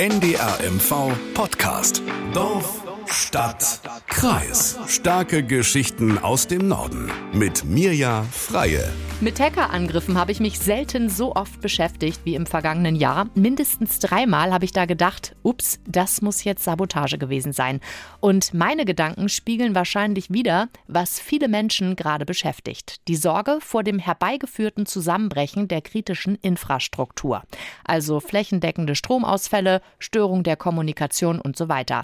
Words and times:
NDRMV 0.00 1.12
Podcast. 1.34 2.00
Dorf, 2.32 2.80
Stadt, 3.04 3.80
Kreis. 4.10 4.76
Starke 4.88 5.44
Geschichten 5.44 6.18
aus 6.18 6.48
dem 6.48 6.66
Norden. 6.66 7.10
Mit 7.32 7.64
Mirja 7.64 8.24
Freie. 8.24 8.92
Mit 9.20 9.38
Hackerangriffen 9.38 10.18
habe 10.18 10.32
ich 10.32 10.40
mich 10.40 10.58
selten 10.58 11.08
so 11.08 11.36
oft 11.36 11.60
beschäftigt 11.60 12.20
wie 12.24 12.34
im 12.34 12.44
vergangenen 12.44 12.96
Jahr. 12.96 13.28
Mindestens 13.34 13.98
dreimal 13.98 14.52
habe 14.52 14.64
ich 14.64 14.72
da 14.72 14.86
gedacht, 14.86 15.36
ups, 15.42 15.78
das 15.86 16.22
muss 16.22 16.42
jetzt 16.42 16.64
Sabotage 16.64 17.18
gewesen 17.18 17.52
sein. 17.52 17.80
Und 18.18 18.52
meine 18.52 18.84
Gedanken 18.84 19.28
spiegeln 19.28 19.74
wahrscheinlich 19.74 20.30
wieder, 20.30 20.68
was 20.88 21.20
viele 21.20 21.48
Menschen 21.48 21.96
gerade 21.96 22.26
beschäftigt. 22.26 23.06
Die 23.08 23.16
Sorge 23.16 23.58
vor 23.60 23.84
dem 23.84 23.98
herbeigeführten 23.98 24.86
Zusammenbrechen 24.86 25.68
der 25.68 25.82
kritischen 25.82 26.34
Infrastruktur. 26.36 27.42
Also 27.84 28.20
flächendeckende 28.20 28.96
Stromausfälle, 28.96 29.82
Störung 29.98 30.42
der 30.42 30.56
Kommunikation 30.56 31.40
und 31.40 31.56
so 31.56 31.68
weiter. 31.68 32.02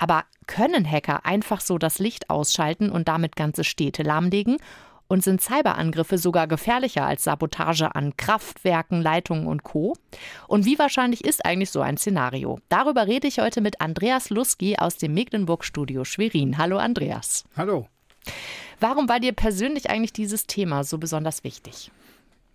Aber 0.00 0.24
können 0.46 0.90
Hacker 0.90 1.26
einfach 1.26 1.60
so 1.60 1.76
das 1.76 1.98
Licht 1.98 2.30
ausschalten 2.30 2.90
und 2.90 3.06
damit 3.06 3.36
ganze 3.36 3.64
Städte 3.64 4.02
lahmlegen? 4.02 4.56
Und 5.08 5.24
sind 5.24 5.42
Cyberangriffe 5.42 6.18
sogar 6.18 6.46
gefährlicher 6.46 7.04
als 7.04 7.24
Sabotage 7.24 7.94
an 7.96 8.16
Kraftwerken, 8.16 9.02
Leitungen 9.02 9.46
und 9.46 9.64
Co? 9.64 9.96
Und 10.46 10.64
wie 10.64 10.78
wahrscheinlich 10.78 11.24
ist 11.24 11.44
eigentlich 11.44 11.70
so 11.70 11.80
ein 11.80 11.98
Szenario? 11.98 12.60
Darüber 12.68 13.08
rede 13.08 13.26
ich 13.26 13.40
heute 13.40 13.60
mit 13.60 13.80
Andreas 13.80 14.30
Luski 14.30 14.76
aus 14.78 14.96
dem 14.96 15.12
Mecklenburg-Studio 15.14 16.04
Schwerin. 16.04 16.58
Hallo 16.58 16.78
Andreas. 16.78 17.44
Hallo. 17.56 17.88
Warum 18.78 19.08
war 19.08 19.20
dir 19.20 19.32
persönlich 19.32 19.90
eigentlich 19.90 20.12
dieses 20.12 20.46
Thema 20.46 20.84
so 20.84 20.96
besonders 20.96 21.44
wichtig? 21.44 21.90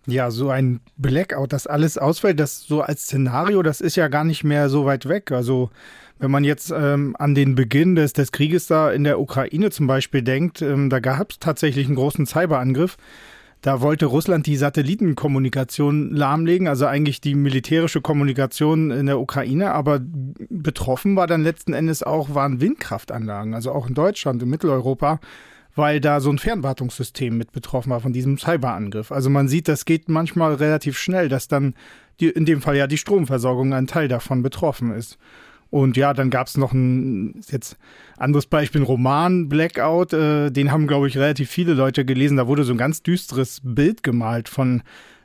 Ja, 0.06 0.30
so 0.30 0.50
ein 0.50 0.80
Blackout, 0.96 1.52
das 1.52 1.66
alles 1.66 1.98
ausfällt, 1.98 2.40
das 2.40 2.62
so 2.62 2.80
als 2.80 3.02
Szenario, 3.02 3.62
das 3.62 3.80
ist 3.80 3.96
ja 3.96 4.08
gar 4.08 4.24
nicht 4.24 4.44
mehr 4.44 4.68
so 4.68 4.86
weit 4.86 5.08
weg. 5.08 5.30
Also 5.32 5.70
wenn 6.18 6.30
man 6.30 6.44
jetzt 6.44 6.72
ähm, 6.74 7.14
an 7.18 7.34
den 7.34 7.54
Beginn 7.54 7.94
des, 7.94 8.12
des 8.12 8.32
Krieges 8.32 8.66
da 8.66 8.90
in 8.90 9.04
der 9.04 9.20
Ukraine 9.20 9.70
zum 9.70 9.86
Beispiel 9.86 10.22
denkt, 10.22 10.62
ähm, 10.62 10.88
da 10.88 11.00
gab 11.00 11.30
es 11.30 11.38
tatsächlich 11.38 11.86
einen 11.86 11.96
großen 11.96 12.26
Cyberangriff. 12.26 12.96
Da 13.62 13.80
wollte 13.80 14.06
Russland 14.06 14.46
die 14.46 14.56
Satellitenkommunikation 14.56 16.14
lahmlegen, 16.14 16.68
also 16.68 16.86
eigentlich 16.86 17.20
die 17.20 17.34
militärische 17.34 18.00
Kommunikation 18.00 18.90
in 18.90 19.06
der 19.06 19.18
Ukraine, 19.18 19.72
aber 19.72 20.00
betroffen 20.50 21.16
war 21.16 21.26
dann 21.26 21.42
letzten 21.42 21.72
Endes 21.72 22.02
auch, 22.02 22.34
waren 22.34 22.60
Windkraftanlagen, 22.60 23.54
also 23.54 23.72
auch 23.72 23.88
in 23.88 23.94
Deutschland, 23.94 24.42
in 24.42 24.50
Mitteleuropa, 24.50 25.20
weil 25.74 26.00
da 26.00 26.20
so 26.20 26.30
ein 26.30 26.38
Fernwartungssystem 26.38 27.36
mit 27.36 27.52
betroffen 27.52 27.90
war 27.90 28.00
von 28.00 28.12
diesem 28.12 28.38
Cyberangriff. 28.38 29.10
Also 29.10 29.30
man 29.30 29.48
sieht, 29.48 29.68
das 29.68 29.84
geht 29.84 30.08
manchmal 30.08 30.54
relativ 30.54 30.96
schnell, 30.98 31.28
dass 31.28 31.48
dann 31.48 31.74
die, 32.20 32.28
in 32.28 32.44
dem 32.44 32.62
Fall 32.62 32.76
ja 32.76 32.86
die 32.86 32.98
Stromversorgung 32.98 33.74
ein 33.74 33.86
Teil 33.86 34.08
davon 34.08 34.42
betroffen 34.42 34.92
ist. 34.92 35.18
Und 35.70 35.96
ja, 35.96 36.14
dann 36.14 36.30
gab 36.30 36.46
es 36.46 36.56
noch 36.56 36.72
ein 36.72 37.40
jetzt 37.48 37.76
anderes 38.16 38.46
Beispiel, 38.46 38.82
ein 38.82 38.86
Roman 38.86 39.48
Blackout, 39.48 40.12
äh, 40.12 40.50
den 40.50 40.70
haben, 40.70 40.86
glaube 40.86 41.08
ich, 41.08 41.18
relativ 41.18 41.50
viele 41.50 41.74
Leute 41.74 42.04
gelesen. 42.04 42.36
Da 42.36 42.46
wurde 42.46 42.64
so 42.64 42.72
ein 42.72 42.78
ganz 42.78 43.02
düsteres 43.02 43.60
Bild 43.62 44.02
gemalt 44.02 44.48
von, 44.48 44.82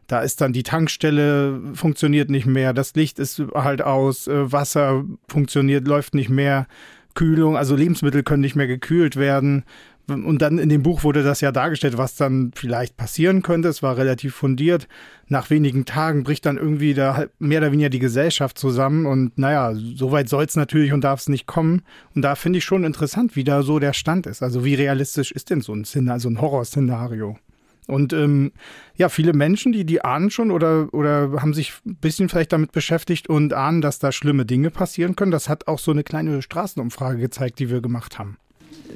da 0.07 0.19
ist 0.21 0.41
dann 0.41 0.51
die 0.51 0.63
Tankstelle 0.63 1.61
funktioniert 1.73 2.29
nicht 2.29 2.45
mehr, 2.45 2.73
das 2.73 2.95
Licht 2.95 3.19
ist 3.19 3.41
halt 3.53 3.81
aus, 3.81 4.27
äh, 4.27 4.51
Wasser 4.51 5.05
funktioniert, 5.27 5.87
läuft 5.87 6.15
nicht 6.15 6.29
mehr, 6.29 6.67
Kühlung, 7.13 7.57
also 7.57 7.75
Lebensmittel 7.75 8.23
können 8.23 8.41
nicht 8.41 8.55
mehr 8.55 8.67
gekühlt 8.67 9.15
werden. 9.15 9.63
Und 10.11 10.41
dann 10.41 10.57
in 10.57 10.69
dem 10.69 10.83
Buch 10.83 11.03
wurde 11.03 11.23
das 11.23 11.41
ja 11.41 11.51
dargestellt, 11.51 11.97
was 11.97 12.15
dann 12.15 12.51
vielleicht 12.55 12.97
passieren 12.97 13.41
könnte. 13.41 13.69
Es 13.69 13.81
war 13.81 13.97
relativ 13.97 14.35
fundiert. 14.35 14.87
Nach 15.27 15.49
wenigen 15.49 15.85
Tagen 15.85 16.23
bricht 16.23 16.45
dann 16.45 16.57
irgendwie 16.57 16.93
da 16.93 17.25
mehr 17.39 17.59
oder 17.59 17.71
weniger 17.71 17.89
die 17.89 17.99
Gesellschaft 17.99 18.57
zusammen. 18.57 19.05
Und 19.05 19.37
naja, 19.37 19.73
so 19.73 20.11
weit 20.11 20.29
soll 20.29 20.43
es 20.43 20.55
natürlich 20.55 20.93
und 20.93 21.03
darf 21.03 21.21
es 21.21 21.29
nicht 21.29 21.47
kommen. 21.47 21.83
Und 22.15 22.21
da 22.21 22.35
finde 22.35 22.59
ich 22.59 22.65
schon 22.65 22.83
interessant, 22.83 23.35
wie 23.35 23.43
da 23.43 23.63
so 23.63 23.79
der 23.79 23.93
Stand 23.93 24.27
ist. 24.27 24.43
Also 24.43 24.65
wie 24.65 24.75
realistisch 24.75 25.31
ist 25.31 25.49
denn 25.49 25.61
so 25.61 25.73
ein, 25.73 25.85
Szenario, 25.85 26.19
so 26.19 26.29
ein 26.29 26.41
Horrorszenario? 26.41 27.37
Und 27.87 28.13
ähm, 28.13 28.51
ja, 28.95 29.09
viele 29.09 29.33
Menschen, 29.33 29.71
die, 29.71 29.85
die 29.85 30.03
ahnen 30.03 30.29
schon 30.29 30.51
oder, 30.51 30.93
oder 30.93 31.41
haben 31.41 31.53
sich 31.53 31.73
ein 31.85 31.95
bisschen 31.95 32.29
vielleicht 32.29 32.53
damit 32.53 32.71
beschäftigt 32.71 33.27
und 33.27 33.53
ahnen, 33.53 33.81
dass 33.81 33.99
da 33.99 34.11
schlimme 34.11 34.45
Dinge 34.45 34.69
passieren 34.69 35.15
können. 35.15 35.31
Das 35.31 35.49
hat 35.49 35.67
auch 35.67 35.79
so 35.79 35.91
eine 35.91 36.03
kleine 36.03 36.41
Straßenumfrage 36.41 37.19
gezeigt, 37.19 37.59
die 37.59 37.69
wir 37.69 37.81
gemacht 37.81 38.19
haben 38.19 38.37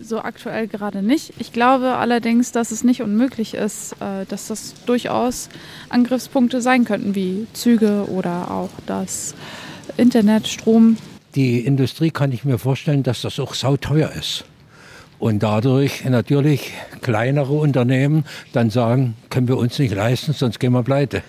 so 0.02 0.20
aktuell 0.20 0.68
gerade 0.68 1.02
nicht. 1.02 1.34
Ich 1.40 1.54
glaube 1.54 1.96
allerdings, 1.96 2.52
dass 2.52 2.72
es 2.72 2.84
nicht 2.84 3.02
unmöglich 3.02 3.54
ist, 3.54 3.94
äh, 3.94 4.26
dass 4.28 4.48
das 4.48 4.74
durchaus 4.86 5.50
Angriffspunkte 5.90 6.62
sein 6.62 6.86
könnten, 6.86 7.16
wie 7.16 7.48
Züge 7.54 8.08
oder 8.10 8.52
auch 8.52 8.70
das 8.86 9.36
Internet, 9.98 10.48
Strom. 10.48 10.98
Die 11.36 11.60
Industrie 11.60 12.12
kann 12.12 12.32
ich 12.32 12.46
mir 12.46 12.58
vorstellen, 12.58 13.04
dass 13.04 13.22
das 13.22 13.40
auch 13.40 13.54
sauteuer 13.54 14.12
ist. 14.12 14.46
Und 15.20 15.44
dadurch 15.44 16.04
natürlich 16.06 16.74
kleinere 17.02 17.54
Unternehmen 17.54 18.26
dann 18.54 18.70
sagen, 18.70 19.16
können 19.30 19.48
wir 19.48 19.58
uns 19.58 19.80
nicht 19.80 19.96
leisten, 19.96 20.34
sonst 20.34 20.60
gehen 20.60 20.74
wir 20.74 20.84
pleite. 20.84 21.24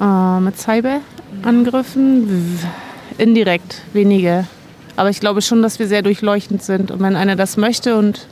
Äh, 0.00 0.40
mit 0.40 0.58
Cyberangriffen 0.58 2.58
indirekt 3.18 3.82
wenige 3.92 4.46
aber 4.96 5.10
ich 5.10 5.20
glaube 5.20 5.42
schon, 5.42 5.62
dass 5.62 5.78
wir 5.78 5.88
sehr 5.88 6.02
durchleuchtend 6.02 6.62
sind. 6.62 6.90
Und 6.90 7.00
wenn 7.00 7.16
einer 7.16 7.36
das 7.36 7.56
möchte 7.56 7.96
und 7.96 8.26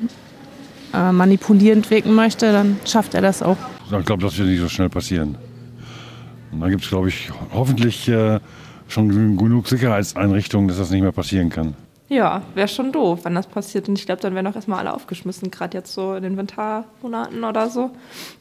äh, 0.94 1.12
manipulierend 1.12 1.90
wirken 1.90 2.14
möchte, 2.14 2.52
dann 2.52 2.78
schafft 2.84 3.14
er 3.14 3.22
das 3.22 3.42
auch. 3.42 3.56
Ich 3.84 4.04
glaube, 4.04 4.22
das 4.22 4.36
wird 4.38 4.48
nicht 4.48 4.60
so 4.60 4.68
schnell 4.68 4.88
passieren. 4.88 5.36
Und 6.52 6.60
dann 6.60 6.70
gibt 6.70 6.82
es, 6.82 6.88
glaube 6.88 7.08
ich, 7.08 7.30
hoffentlich 7.52 8.08
äh, 8.08 8.40
schon 8.88 9.36
genug 9.36 9.68
Sicherheitseinrichtungen, 9.68 10.68
dass 10.68 10.78
das 10.78 10.90
nicht 10.90 11.02
mehr 11.02 11.12
passieren 11.12 11.50
kann. 11.50 11.74
Ja, 12.08 12.42
wäre 12.54 12.68
schon 12.68 12.90
doof, 12.90 13.20
wenn 13.24 13.34
das 13.34 13.46
passiert. 13.46 13.88
Und 13.88 13.98
ich 13.98 14.06
glaube, 14.06 14.22
dann 14.22 14.34
wären 14.34 14.46
auch 14.46 14.54
erstmal 14.54 14.78
alle 14.78 14.94
aufgeschmissen, 14.94 15.50
gerade 15.50 15.76
jetzt 15.76 15.92
so 15.92 16.14
in 16.14 16.22
den 16.22 16.38
Wintermonaten 16.38 17.44
oder 17.44 17.68
so. 17.68 17.90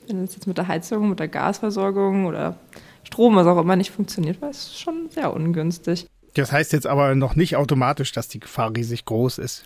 Wenn 0.07 0.23
es 0.23 0.35
jetzt 0.35 0.47
mit 0.47 0.57
der 0.57 0.69
Heizung, 0.69 1.09
mit 1.09 1.19
der 1.19 1.27
Gasversorgung 1.27 2.25
oder 2.25 2.55
Strom, 3.03 3.35
was 3.35 3.45
auch 3.45 3.59
immer 3.59 3.75
nicht 3.75 3.91
funktioniert, 3.91 4.41
wäre 4.41 4.51
es 4.51 4.77
schon 4.77 5.09
sehr 5.09 5.33
ungünstig. 5.33 6.07
Das 6.37 6.51
heißt 6.51 6.73
jetzt 6.73 6.87
aber 6.87 7.15
noch 7.15 7.35
nicht 7.35 7.55
automatisch, 7.55 8.11
dass 8.11 8.27
die 8.27 8.39
Gefahr 8.39 8.75
riesig 8.75 9.05
groß 9.05 9.37
ist. 9.37 9.65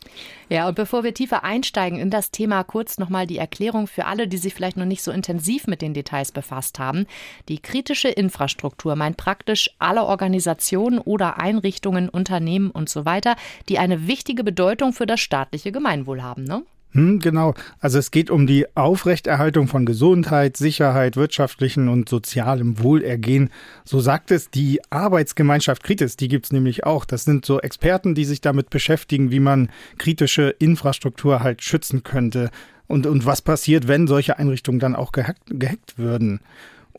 Ja, 0.49 0.67
und 0.67 0.75
bevor 0.75 1.03
wir 1.03 1.13
tiefer 1.13 1.43
einsteigen 1.43 1.99
in 1.99 2.09
das 2.09 2.31
Thema, 2.31 2.63
kurz 2.63 2.97
nochmal 2.97 3.27
die 3.27 3.37
Erklärung 3.37 3.87
für 3.87 4.05
alle, 4.05 4.27
die 4.27 4.37
sich 4.37 4.53
vielleicht 4.53 4.77
noch 4.77 4.85
nicht 4.85 5.03
so 5.03 5.11
intensiv 5.11 5.67
mit 5.67 5.81
den 5.81 5.93
Details 5.93 6.31
befasst 6.31 6.79
haben. 6.79 7.05
Die 7.49 7.59
kritische 7.59 8.09
Infrastruktur 8.09 8.95
meint 8.95 9.17
praktisch 9.17 9.69
alle 9.79 10.03
Organisationen 10.03 10.99
oder 10.99 11.39
Einrichtungen, 11.39 12.09
Unternehmen 12.09 12.71
und 12.71 12.89
so 12.89 13.05
weiter, 13.05 13.35
die 13.69 13.79
eine 13.79 14.07
wichtige 14.07 14.43
Bedeutung 14.43 14.93
für 14.93 15.05
das 15.05 15.19
staatliche 15.19 15.71
Gemeinwohl 15.71 16.23
haben, 16.23 16.43
ne? 16.43 16.63
Hm, 16.93 17.19
genau. 17.19 17.53
Also 17.79 17.99
es 17.99 18.11
geht 18.11 18.29
um 18.29 18.47
die 18.47 18.65
Aufrechterhaltung 18.75 19.67
von 19.67 19.85
Gesundheit, 19.85 20.57
Sicherheit, 20.57 21.15
wirtschaftlichen 21.15 21.87
und 21.87 22.09
sozialem 22.09 22.79
Wohlergehen. 22.79 23.49
So 23.85 24.01
sagt 24.01 24.31
es 24.31 24.49
die 24.49 24.81
Arbeitsgemeinschaft 24.89 25.83
Kritis. 25.83 26.17
Die 26.17 26.27
gibt's 26.27 26.51
nämlich 26.51 26.85
auch. 26.85 27.05
Das 27.05 27.23
sind 27.23 27.45
so 27.45 27.61
Experten, 27.61 28.13
die 28.13 28.25
sich 28.25 28.41
damit 28.41 28.69
beschäftigen, 28.69 29.31
wie 29.31 29.39
man 29.39 29.69
kritische 29.97 30.49
Infrastruktur 30.59 31.39
halt 31.39 31.61
schützen 31.63 32.03
könnte. 32.03 32.49
Und, 32.87 33.07
und 33.07 33.25
was 33.25 33.41
passiert, 33.41 33.87
wenn 33.87 34.05
solche 34.05 34.37
Einrichtungen 34.37 34.79
dann 34.79 34.97
auch 34.97 35.13
gehackt, 35.13 35.43
gehackt 35.47 35.97
würden. 35.97 36.41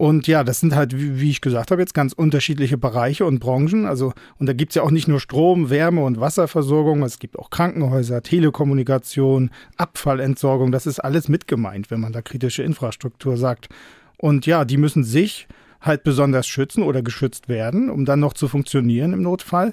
Und 0.03 0.27
ja, 0.27 0.43
das 0.43 0.59
sind 0.59 0.75
halt, 0.75 0.95
wie 0.97 1.31
ich 1.31 1.41
gesagt 1.41 1.71
habe, 1.71 1.81
jetzt 1.81 1.95
ganz 1.95 2.13
unterschiedliche 2.13 2.77
Bereiche 2.77 3.25
und 3.25 3.39
Branchen. 3.39 3.87
Also, 3.87 4.13
und 4.37 4.49
da 4.49 4.53
gibt's 4.53 4.75
ja 4.75 4.83
auch 4.83 4.91
nicht 4.91 5.07
nur 5.07 5.21
Strom, 5.21 5.71
Wärme 5.71 6.03
und 6.03 6.19
Wasserversorgung, 6.19 7.05
es 7.05 7.21
gibt 7.21 7.39
auch 7.39 7.51
Krankenhäuser, 7.51 8.21
Telekommunikation, 8.21 9.53
Abfallentsorgung. 9.77 10.73
Das 10.73 10.89
ist 10.89 10.99
alles 10.99 11.29
mit 11.29 11.47
gemeint, 11.47 11.93
wenn 11.93 12.01
man 12.01 12.13
da 12.13 12.21
kritische 12.21 12.65
Infrastruktur 12.65 13.37
sagt. 13.37 13.69
Und 14.17 14.45
ja, 14.45 14.65
die 14.65 14.77
müssen 14.77 15.05
sich 15.05 15.47
halt 15.81 16.03
besonders 16.03 16.49
schützen 16.49 16.83
oder 16.83 17.03
geschützt 17.03 17.49
werden, 17.49 17.89
um 17.89 18.05
dann 18.05 18.19
noch 18.19 18.33
zu 18.33 18.49
funktionieren 18.49 19.13
im 19.13 19.23
Notfall. 19.23 19.73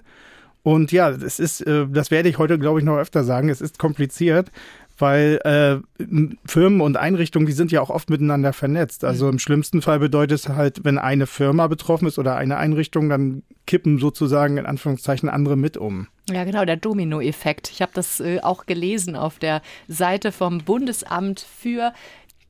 Und 0.61 0.91
ja, 0.91 1.09
das 1.09 1.39
ist, 1.39 1.61
äh, 1.61 1.87
das 1.89 2.11
werde 2.11 2.29
ich 2.29 2.37
heute, 2.37 2.59
glaube 2.59 2.79
ich, 2.79 2.85
noch 2.85 2.97
öfter 2.97 3.23
sagen. 3.23 3.49
Es 3.49 3.61
ist 3.61 3.79
kompliziert, 3.79 4.51
weil 4.99 5.39
äh, 5.43 6.03
Firmen 6.45 6.81
und 6.81 6.97
Einrichtungen, 6.97 7.47
die 7.47 7.53
sind 7.53 7.71
ja 7.71 7.81
auch 7.81 7.89
oft 7.89 8.09
miteinander 8.09 8.53
vernetzt. 8.53 9.03
Also 9.03 9.25
mhm. 9.25 9.33
im 9.33 9.39
schlimmsten 9.39 9.81
Fall 9.81 9.99
bedeutet 9.99 10.39
es 10.39 10.49
halt, 10.49 10.83
wenn 10.83 10.97
eine 10.97 11.27
Firma 11.27 11.67
betroffen 11.67 12.07
ist 12.07 12.19
oder 12.19 12.35
eine 12.35 12.57
Einrichtung, 12.57 13.09
dann 13.09 13.43
kippen 13.65 13.99
sozusagen 13.99 14.57
in 14.57 14.65
Anführungszeichen 14.65 15.29
andere 15.29 15.55
mit 15.55 15.77
um. 15.77 16.07
Ja, 16.29 16.43
genau, 16.43 16.65
der 16.65 16.77
Dominoeffekt. 16.77 17.71
Ich 17.71 17.81
habe 17.81 17.91
das 17.93 18.19
äh, 18.19 18.39
auch 18.41 18.65
gelesen 18.65 19.15
auf 19.15 19.39
der 19.39 19.61
Seite 19.87 20.31
vom 20.31 20.59
Bundesamt 20.59 21.39
für 21.39 21.93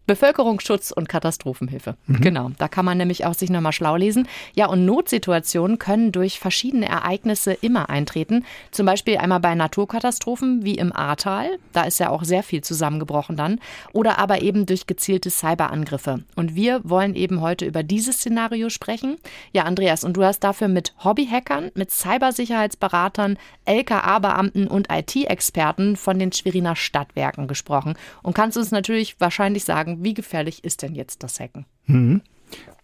Bevölkerungsschutz 0.10 0.90
und 0.90 1.08
Katastrophenhilfe. 1.08 1.96
Mhm. 2.08 2.22
Genau, 2.22 2.52
da 2.58 2.68
kann 2.68 2.84
man 2.84 2.98
nämlich 2.98 3.28
auch 3.28 3.36
sich 3.36 3.52
nochmal 3.52 3.74
schlau 3.74 3.96
lesen. 3.96 4.28
Ja, 4.56 4.66
und 4.66 4.84
Notsituationen 4.84 5.78
können 5.78 6.12
durch 6.12 6.40
verschiedene 6.40 6.90
Ereignisse 6.90 7.54
immer 7.54 7.92
eintreten. 7.92 8.44
Zum 8.72 8.88
Beispiel 8.88 9.20
einmal 9.20 9.40
bei 9.40 9.54
Naturkatastrophen 9.54 10.66
wie 10.66 10.80
im 10.80 10.92
Ahrtal, 10.92 11.60
da 11.74 11.84
ist 11.84 12.00
ja 12.00 12.10
auch 12.10 12.24
sehr 12.24 12.42
viel 12.42 12.64
zusammengebrochen 12.64 13.38
dann, 13.38 13.60
oder 13.94 14.18
aber 14.18 14.42
eben 14.42 14.66
durch 14.66 14.88
gezielte 14.88 15.30
Cyberangriffe. 15.30 16.24
Und 16.36 16.56
wir 16.56 16.82
wollen 16.84 17.14
eben 17.14 17.42
heute 17.42 17.66
über 17.66 17.84
dieses 17.84 18.16
Szenario 18.16 18.70
sprechen. 18.70 19.18
Ja, 19.52 19.66
Andreas, 19.66 20.04
und 20.04 20.18
du 20.18 20.24
hast 20.24 20.40
dafür 20.40 20.70
mit 20.70 20.96
Hobbyhackern, 21.04 21.70
mit 21.76 21.92
Cybersicherheitsberatern, 21.92 23.38
LKA-Beamten 23.66 24.68
und 24.68 24.88
IT-Experten 24.92 25.98
von 25.98 26.18
den 26.18 26.32
Schweriner 26.32 26.76
Stadtwerken 26.76 27.48
gesprochen 27.48 27.94
und 28.24 28.34
kannst 28.34 28.58
uns 28.58 28.72
natürlich 28.72 29.22
wahrscheinlich 29.22 29.66
sagen, 29.66 29.99
wie 30.04 30.14
gefährlich 30.14 30.64
ist 30.64 30.82
denn 30.82 30.96
jetzt 30.96 31.24
das 31.24 31.40
Hacken? 31.40 31.66
Mhm. 31.86 32.22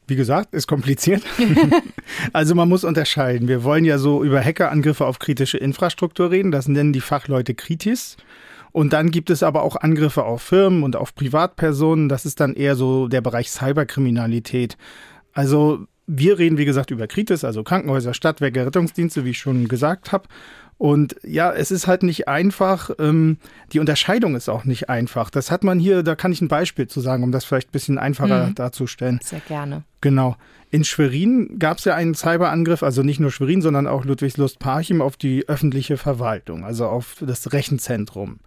Wie 0.07 0.15
gesagt, 0.15 0.53
ist 0.53 0.67
kompliziert. 0.67 1.23
also 2.33 2.53
man 2.53 2.69
muss 2.69 2.83
unterscheiden. 2.83 3.47
Wir 3.47 3.63
wollen 3.63 3.85
ja 3.85 3.97
so 3.97 4.23
über 4.23 4.43
Hackerangriffe 4.43 5.05
auf 5.05 5.17
kritische 5.17 5.57
Infrastruktur 5.57 6.29
reden. 6.29 6.51
Das 6.51 6.67
nennen 6.67 6.93
die 6.93 7.01
Fachleute 7.01 7.55
Kritis. 7.55 8.17
Und 8.71 8.93
dann 8.93 9.09
gibt 9.09 9.29
es 9.29 9.41
aber 9.41 9.63
auch 9.63 9.77
Angriffe 9.77 10.23
auf 10.25 10.43
Firmen 10.43 10.83
und 10.83 10.95
auf 10.95 11.15
Privatpersonen. 11.15 12.09
Das 12.09 12.25
ist 12.25 12.39
dann 12.39 12.53
eher 12.53 12.75
so 12.75 13.07
der 13.07 13.21
Bereich 13.21 13.49
Cyberkriminalität. 13.49 14.77
Also 15.33 15.87
wir 16.07 16.37
reden, 16.37 16.57
wie 16.57 16.65
gesagt, 16.65 16.91
über 16.91 17.07
Kritis, 17.07 17.43
also 17.43 17.63
Krankenhäuser, 17.63 18.13
Stadtwerke, 18.13 18.65
Rettungsdienste, 18.65 19.25
wie 19.25 19.31
ich 19.31 19.39
schon 19.39 19.67
gesagt 19.67 20.11
habe. 20.11 20.27
Und 20.77 21.15
ja, 21.23 21.53
es 21.53 21.71
ist 21.71 21.87
halt 21.87 22.03
nicht 22.03 22.27
einfach. 22.27 22.89
Ähm, 22.99 23.37
die 23.71 23.79
Unterscheidung 23.79 24.35
ist 24.35 24.49
auch 24.49 24.65
nicht 24.65 24.89
einfach. 24.89 25.29
Das 25.29 25.49
hat 25.49 25.63
man 25.63 25.79
hier, 25.79 26.03
da 26.03 26.15
kann 26.15 26.33
ich 26.33 26.41
ein 26.41 26.49
Beispiel 26.49 26.87
zu 26.87 26.99
sagen, 26.99 27.23
um 27.23 27.31
das 27.31 27.45
vielleicht 27.45 27.69
ein 27.69 27.71
bisschen 27.71 27.97
einfacher 27.97 28.47
mhm. 28.47 28.55
darzustellen. 28.55 29.19
Sehr 29.23 29.39
gerne. 29.39 29.83
Genau. 30.01 30.35
In 30.71 30.83
Schwerin 30.83 31.57
gab 31.57 31.77
es 31.77 31.85
ja 31.85 31.95
einen 31.95 32.15
Cyberangriff, 32.15 32.83
also 32.83 33.01
nicht 33.01 33.21
nur 33.21 33.31
Schwerin, 33.31 33.61
sondern 33.61 33.87
auch 33.87 34.03
Ludwigslust-Parchim 34.03 35.01
auf 35.01 35.15
die 35.15 35.47
öffentliche 35.47 35.95
Verwaltung, 35.95 36.65
also 36.65 36.87
auf 36.87 37.15
das 37.25 37.53
Rechenzentrum 37.53 38.39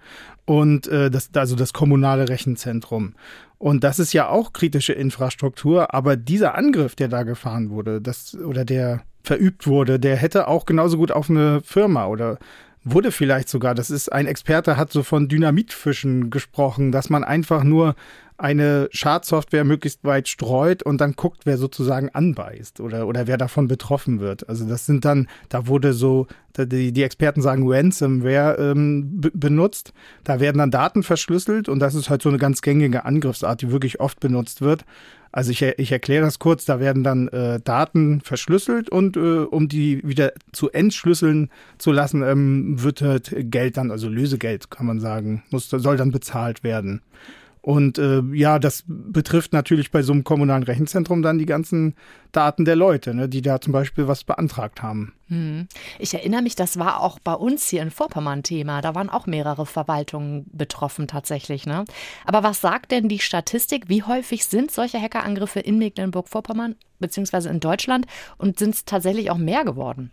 und 0.44 0.88
äh, 0.88 1.10
das, 1.10 1.30
also 1.34 1.56
das 1.56 1.72
kommunale 1.72 2.28
Rechenzentrum. 2.28 3.14
Und 3.56 3.82
das 3.82 3.98
ist 3.98 4.12
ja 4.12 4.28
auch 4.28 4.52
kritische 4.52 4.92
Infrastruktur, 4.92 5.94
aber 5.94 6.16
dieser 6.16 6.54
Angriff, 6.54 6.94
der 6.94 7.08
da 7.08 7.22
gefahren 7.22 7.70
wurde, 7.70 8.00
das 8.00 8.34
oder 8.34 8.64
der 8.64 9.02
verübt 9.22 9.66
wurde, 9.66 9.98
der 9.98 10.16
hätte 10.16 10.48
auch 10.48 10.66
genauso 10.66 10.96
gut 10.96 11.12
auf 11.12 11.28
eine 11.30 11.60
Firma 11.62 12.06
oder 12.06 12.38
wurde 12.84 13.12
vielleicht 13.12 13.48
sogar, 13.48 13.74
das 13.74 13.90
ist 13.90 14.12
ein 14.12 14.26
Experte, 14.26 14.76
hat 14.76 14.92
so 14.92 15.02
von 15.02 15.28
Dynamitfischen 15.28 16.30
gesprochen, 16.30 16.92
dass 16.92 17.10
man 17.10 17.24
einfach 17.24 17.64
nur 17.64 17.94
eine 18.38 18.88
Schadsoftware 18.92 19.64
möglichst 19.64 20.04
weit 20.04 20.28
streut 20.28 20.84
und 20.84 21.00
dann 21.00 21.14
guckt, 21.14 21.40
wer 21.44 21.58
sozusagen 21.58 22.08
anbeißt 22.10 22.78
oder, 22.80 23.08
oder 23.08 23.26
wer 23.26 23.36
davon 23.36 23.66
betroffen 23.66 24.20
wird. 24.20 24.48
Also 24.48 24.64
das 24.64 24.86
sind 24.86 25.04
dann, 25.04 25.26
da 25.48 25.66
wurde 25.66 25.92
so, 25.92 26.28
die, 26.56 26.92
die 26.92 27.02
Experten 27.02 27.42
sagen 27.42 27.64
Ransomware 27.66 28.56
ähm, 28.58 29.20
benutzt. 29.34 29.92
Da 30.22 30.38
werden 30.38 30.58
dann 30.58 30.70
Daten 30.70 31.02
verschlüsselt 31.02 31.68
und 31.68 31.80
das 31.80 31.96
ist 31.96 32.10
halt 32.10 32.22
so 32.22 32.28
eine 32.28 32.38
ganz 32.38 32.62
gängige 32.62 33.04
Angriffsart, 33.04 33.60
die 33.60 33.72
wirklich 33.72 33.98
oft 33.98 34.20
benutzt 34.20 34.60
wird. 34.60 34.84
Also 35.30 35.50
ich, 35.50 35.62
ich 35.62 35.92
erkläre 35.92 36.24
das 36.24 36.38
kurz, 36.38 36.64
da 36.64 36.80
werden 36.80 37.04
dann 37.04 37.28
äh, 37.28 37.60
Daten 37.60 38.20
verschlüsselt 38.20 38.88
und 38.88 39.16
äh, 39.16 39.40
um 39.40 39.68
die 39.68 40.06
wieder 40.06 40.32
zu 40.52 40.70
entschlüsseln 40.70 41.50
zu 41.76 41.92
lassen, 41.92 42.22
ähm, 42.22 42.82
wird 42.82 43.02
halt 43.02 43.34
Geld 43.50 43.76
dann, 43.76 43.90
also 43.90 44.08
Lösegeld 44.08 44.70
kann 44.70 44.86
man 44.86 45.00
sagen, 45.00 45.42
muss, 45.50 45.68
soll 45.68 45.96
dann 45.96 46.12
bezahlt 46.12 46.64
werden. 46.64 47.02
Und 47.60 47.98
äh, 47.98 48.22
ja, 48.32 48.58
das 48.58 48.84
betrifft 48.86 49.52
natürlich 49.52 49.90
bei 49.90 50.02
so 50.02 50.12
einem 50.12 50.24
kommunalen 50.24 50.62
Rechenzentrum 50.62 51.22
dann 51.22 51.38
die 51.38 51.46
ganzen 51.46 51.94
Daten 52.32 52.64
der 52.64 52.76
Leute, 52.76 53.14
ne, 53.14 53.28
die 53.28 53.42
da 53.42 53.60
zum 53.60 53.72
Beispiel 53.72 54.08
was 54.08 54.24
beantragt 54.24 54.82
haben. 54.82 55.14
Hm. 55.28 55.66
Ich 55.98 56.14
erinnere 56.14 56.42
mich, 56.42 56.56
das 56.56 56.78
war 56.78 57.00
auch 57.00 57.18
bei 57.18 57.34
uns 57.34 57.68
hier 57.68 57.82
in 57.82 57.90
Vorpommern 57.90 58.42
Thema. 58.42 58.80
Da 58.80 58.94
waren 58.94 59.10
auch 59.10 59.26
mehrere 59.26 59.66
Verwaltungen 59.66 60.46
betroffen 60.52 61.08
tatsächlich. 61.08 61.66
Ne? 61.66 61.84
Aber 62.24 62.42
was 62.42 62.60
sagt 62.60 62.92
denn 62.92 63.08
die 63.08 63.18
Statistik? 63.18 63.88
Wie 63.88 64.02
häufig 64.02 64.46
sind 64.46 64.70
solche 64.70 65.00
Hackerangriffe 65.00 65.60
in 65.60 65.78
Mecklenburg-Vorpommern 65.78 66.76
beziehungsweise 66.98 67.48
in 67.48 67.60
Deutschland 67.60 68.06
und 68.36 68.58
sind 68.58 68.74
es 68.74 68.84
tatsächlich 68.84 69.30
auch 69.30 69.38
mehr 69.38 69.64
geworden? 69.64 70.10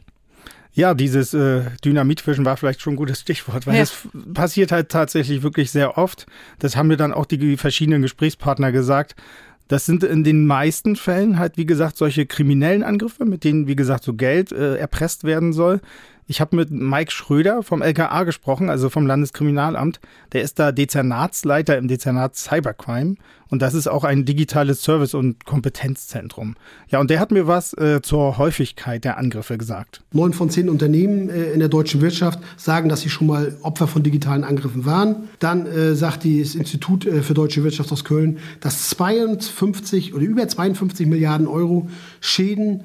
Ja, 0.75 0.93
dieses 0.93 1.33
äh, 1.33 1.61
Dynamitfischen 1.85 2.43
war 2.43 2.57
vielleicht 2.57 2.81
schon 2.81 2.93
ein 2.93 2.97
gutes 2.97 3.21
Stichwort, 3.21 3.65
weil 3.65 3.75
ja. 3.75 3.79
das 3.79 3.95
passiert 4.33 4.73
halt 4.73 4.89
tatsächlich 4.89 5.41
wirklich 5.41 5.71
sehr 5.71 5.97
oft. 5.97 6.27
Das 6.59 6.75
haben 6.75 6.87
mir 6.87 6.97
dann 6.97 7.13
auch 7.13 7.25
die 7.25 7.55
verschiedenen 7.55 8.01
Gesprächspartner 8.01 8.73
gesagt. 8.73 9.15
Das 9.69 9.85
sind 9.85 10.03
in 10.03 10.25
den 10.25 10.45
meisten 10.45 10.97
Fällen 10.97 11.39
halt, 11.39 11.57
wie 11.57 11.65
gesagt, 11.65 11.95
solche 11.97 12.25
kriminellen 12.25 12.83
Angriffe, 12.83 13.23
mit 13.25 13.45
denen, 13.45 13.67
wie 13.67 13.77
gesagt, 13.77 14.03
so 14.03 14.13
Geld 14.13 14.51
äh, 14.51 14.75
erpresst 14.75 15.23
werden 15.23 15.53
soll. 15.53 15.79
Ich 16.27 16.41
habe 16.41 16.55
mit 16.55 16.71
Mike 16.71 17.11
Schröder 17.11 17.61
vom 17.61 17.83
LKA 17.83 18.23
gesprochen, 18.23 18.71
also 18.71 18.89
vom 18.89 19.05
Landeskriminalamt. 19.05 19.99
Der 20.33 20.41
ist 20.41 20.57
da 20.57 20.71
Dezernatsleiter 20.71 21.77
im 21.77 21.87
Dezernat 21.87 22.35
Cybercrime 22.35 23.15
und 23.47 23.61
das 23.61 23.75
ist 23.75 23.87
auch 23.87 24.03
ein 24.03 24.25
digitales 24.25 24.81
Service- 24.81 25.13
und 25.13 25.45
Kompetenzzentrum. 25.45 26.55
Ja, 26.89 26.99
und 26.99 27.11
der 27.11 27.19
hat 27.19 27.29
mir 27.29 27.45
was 27.45 27.73
äh, 27.73 28.01
zur 28.01 28.39
Häufigkeit 28.39 29.03
der 29.03 29.19
Angriffe 29.19 29.59
gesagt. 29.59 30.01
Neun 30.13 30.33
von 30.33 30.49
zehn 30.49 30.67
Unternehmen 30.67 31.29
äh, 31.29 31.51
in 31.51 31.59
der 31.59 31.69
deutschen 31.69 32.01
Wirtschaft 32.01 32.39
sagen, 32.57 32.89
dass 32.89 33.01
sie 33.01 33.09
schon 33.09 33.27
mal 33.27 33.55
Opfer 33.61 33.87
von 33.87 34.01
digitalen 34.01 34.43
Angriffen 34.43 34.83
waren. 34.83 35.29
Dann 35.37 35.67
äh, 35.67 35.93
sagt 35.93 36.25
das 36.25 36.55
Institut 36.55 37.05
äh, 37.05 37.21
für 37.21 37.35
deutsche 37.35 37.63
Wirtschaft 37.63 37.91
aus 37.91 38.03
Köln, 38.03 38.39
dass 38.61 38.89
52 38.89 40.15
oder 40.15 40.23
über 40.23 40.47
52 40.47 41.05
Milliarden 41.05 41.45
Euro 41.45 41.87
Schäden 42.19 42.83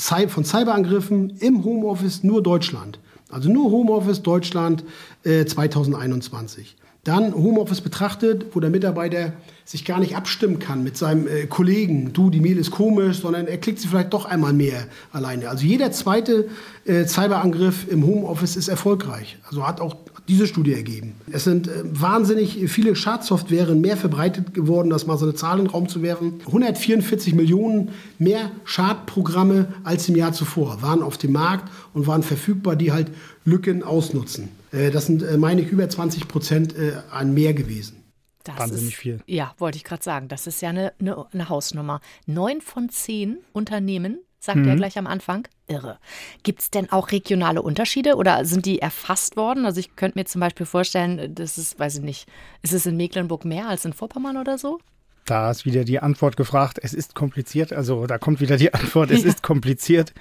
von 0.00 0.44
Cyberangriffen 0.44 1.30
im 1.40 1.64
Homeoffice 1.64 2.24
nur 2.24 2.42
Deutschland. 2.42 2.98
Also 3.28 3.48
nur 3.50 3.70
Homeoffice 3.70 4.22
Deutschland 4.22 4.84
äh, 5.24 5.44
2021. 5.44 6.76
Dann 7.04 7.34
Homeoffice 7.34 7.80
betrachtet, 7.80 8.46
wo 8.54 8.60
der 8.60 8.68
Mitarbeiter 8.68 9.32
sich 9.64 9.84
gar 9.84 10.00
nicht 10.00 10.16
abstimmen 10.16 10.58
kann 10.58 10.82
mit 10.82 10.98
seinem 10.98 11.26
äh, 11.26 11.46
Kollegen. 11.46 12.12
Du, 12.12 12.28
die 12.28 12.40
Mail 12.40 12.58
ist 12.58 12.72
komisch, 12.72 13.20
sondern 13.20 13.46
er 13.46 13.56
klickt 13.56 13.78
sie 13.78 13.88
vielleicht 13.88 14.12
doch 14.12 14.26
einmal 14.26 14.52
mehr 14.52 14.86
alleine. 15.12 15.48
Also 15.48 15.64
jeder 15.64 15.92
zweite 15.92 16.48
äh, 16.84 17.06
Cyberangriff 17.06 17.86
im 17.88 18.04
Homeoffice 18.04 18.56
ist 18.56 18.68
erfolgreich. 18.68 19.38
Also 19.48 19.66
hat 19.66 19.80
auch 19.80 19.96
diese 20.30 20.46
Studie 20.46 20.74
ergeben. 20.74 21.14
Es 21.30 21.44
sind 21.44 21.66
äh, 21.68 21.82
wahnsinnig 21.84 22.70
viele 22.70 22.94
Schadsoftwaren 22.94 23.80
mehr 23.80 23.96
verbreitet 23.96 24.54
geworden, 24.54 24.88
das 24.88 25.06
mal 25.06 25.18
so 25.18 25.26
eine 25.26 25.34
Zahl 25.34 25.58
in 25.58 25.64
den 25.64 25.70
Raum 25.70 25.88
zu 25.88 26.02
werfen. 26.02 26.40
144 26.46 27.34
Millionen 27.34 27.90
mehr 28.18 28.52
Schadprogramme 28.64 29.74
als 29.82 30.08
im 30.08 30.16
Jahr 30.16 30.32
zuvor 30.32 30.82
waren 30.82 31.02
auf 31.02 31.18
dem 31.18 31.32
Markt 31.32 31.70
und 31.92 32.06
waren 32.06 32.22
verfügbar, 32.22 32.76
die 32.76 32.92
halt 32.92 33.10
Lücken 33.44 33.82
ausnutzen. 33.82 34.48
Äh, 34.72 34.90
das 34.90 35.06
sind, 35.06 35.22
äh, 35.22 35.36
meine 35.36 35.62
ich, 35.62 35.68
über 35.68 35.88
20 35.88 36.28
Prozent 36.28 36.76
äh, 36.76 36.92
an 37.10 37.34
mehr 37.34 37.52
gewesen. 37.52 37.96
Das 38.44 38.58
Wahnsinnig 38.58 38.94
ist, 38.94 39.00
viel. 39.00 39.20
Ja, 39.26 39.54
wollte 39.58 39.76
ich 39.76 39.84
gerade 39.84 40.02
sagen. 40.02 40.28
Das 40.28 40.46
ist 40.46 40.62
ja 40.62 40.70
eine, 40.70 40.92
eine, 41.00 41.26
eine 41.32 41.48
Hausnummer. 41.48 42.00
Neun 42.26 42.60
von 42.60 42.88
zehn 42.88 43.38
Unternehmen, 43.52 44.18
sagt 44.40 44.58
mhm. 44.58 44.68
er 44.68 44.76
gleich 44.76 44.98
am 44.98 45.06
Anfang, 45.06 45.46
irre. 45.68 45.98
Gibt 46.42 46.62
es 46.62 46.70
denn 46.70 46.90
auch 46.90 47.12
regionale 47.12 47.62
Unterschiede 47.62 48.16
oder 48.16 48.44
sind 48.44 48.66
die 48.66 48.80
erfasst 48.80 49.36
worden? 49.36 49.66
Also 49.66 49.78
ich 49.78 49.94
könnte 49.96 50.18
mir 50.18 50.24
zum 50.24 50.40
Beispiel 50.40 50.66
vorstellen, 50.66 51.34
das 51.34 51.58
ist, 51.58 51.78
weiß 51.78 51.98
ich 51.98 52.02
nicht, 52.02 52.26
ist 52.62 52.72
es 52.72 52.86
in 52.86 52.96
Mecklenburg 52.96 53.44
mehr 53.44 53.68
als 53.68 53.84
in 53.84 53.92
Vorpommern 53.92 54.38
oder 54.38 54.58
so? 54.58 54.80
Da 55.26 55.50
ist 55.50 55.66
wieder 55.66 55.84
die 55.84 56.00
Antwort 56.00 56.36
gefragt. 56.36 56.80
Es 56.82 56.94
ist 56.94 57.14
kompliziert. 57.14 57.72
Also 57.72 58.06
da 58.06 58.18
kommt 58.18 58.40
wieder 58.40 58.56
die 58.56 58.72
Antwort. 58.74 59.10
Es 59.10 59.22
ja. 59.22 59.28
ist 59.28 59.42
kompliziert. 59.42 60.12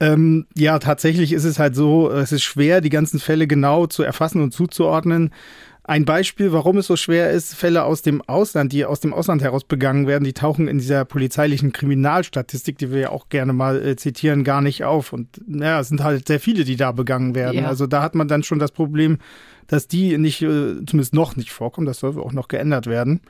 Ähm, 0.00 0.46
ja, 0.56 0.80
tatsächlich 0.80 1.32
ist 1.32 1.44
es 1.44 1.60
halt 1.60 1.76
so, 1.76 2.10
es 2.10 2.32
ist 2.32 2.42
schwer, 2.42 2.80
die 2.80 2.90
ganzen 2.90 3.20
Fälle 3.20 3.46
genau 3.46 3.86
zu 3.86 4.02
erfassen 4.02 4.42
und 4.42 4.52
zuzuordnen. 4.52 5.32
Ein 5.84 6.04
Beispiel, 6.04 6.52
warum 6.52 6.78
es 6.78 6.86
so 6.86 6.94
schwer 6.94 7.30
ist, 7.30 7.54
Fälle 7.54 7.82
aus 7.82 8.02
dem 8.02 8.22
Ausland, 8.22 8.72
die 8.72 8.84
aus 8.84 9.00
dem 9.00 9.12
Ausland 9.12 9.42
heraus 9.42 9.64
begangen 9.64 10.06
werden, 10.06 10.22
die 10.22 10.32
tauchen 10.32 10.68
in 10.68 10.78
dieser 10.78 11.04
polizeilichen 11.04 11.72
Kriminalstatistik, 11.72 12.78
die 12.78 12.92
wir 12.92 13.00
ja 13.00 13.10
auch 13.10 13.28
gerne 13.30 13.52
mal 13.52 13.84
äh, 13.84 13.96
zitieren, 13.96 14.44
gar 14.44 14.60
nicht 14.60 14.84
auf. 14.84 15.12
Und 15.12 15.40
naja, 15.44 15.80
es 15.80 15.88
sind 15.88 16.04
halt 16.04 16.28
sehr 16.28 16.38
viele, 16.38 16.62
die 16.62 16.76
da 16.76 16.92
begangen 16.92 17.34
werden. 17.34 17.62
Ja. 17.62 17.66
Also 17.66 17.88
da 17.88 18.00
hat 18.00 18.14
man 18.14 18.28
dann 18.28 18.44
schon 18.44 18.60
das 18.60 18.70
Problem, 18.70 19.18
dass 19.66 19.88
die 19.88 20.18
nicht, 20.18 20.40
äh, 20.42 20.84
zumindest 20.86 21.14
noch 21.14 21.34
nicht 21.34 21.50
vorkommen. 21.50 21.88
Das 21.88 21.98
soll 21.98 22.16
auch 22.20 22.32
noch 22.32 22.46
geändert 22.46 22.86
werden. 22.86 23.20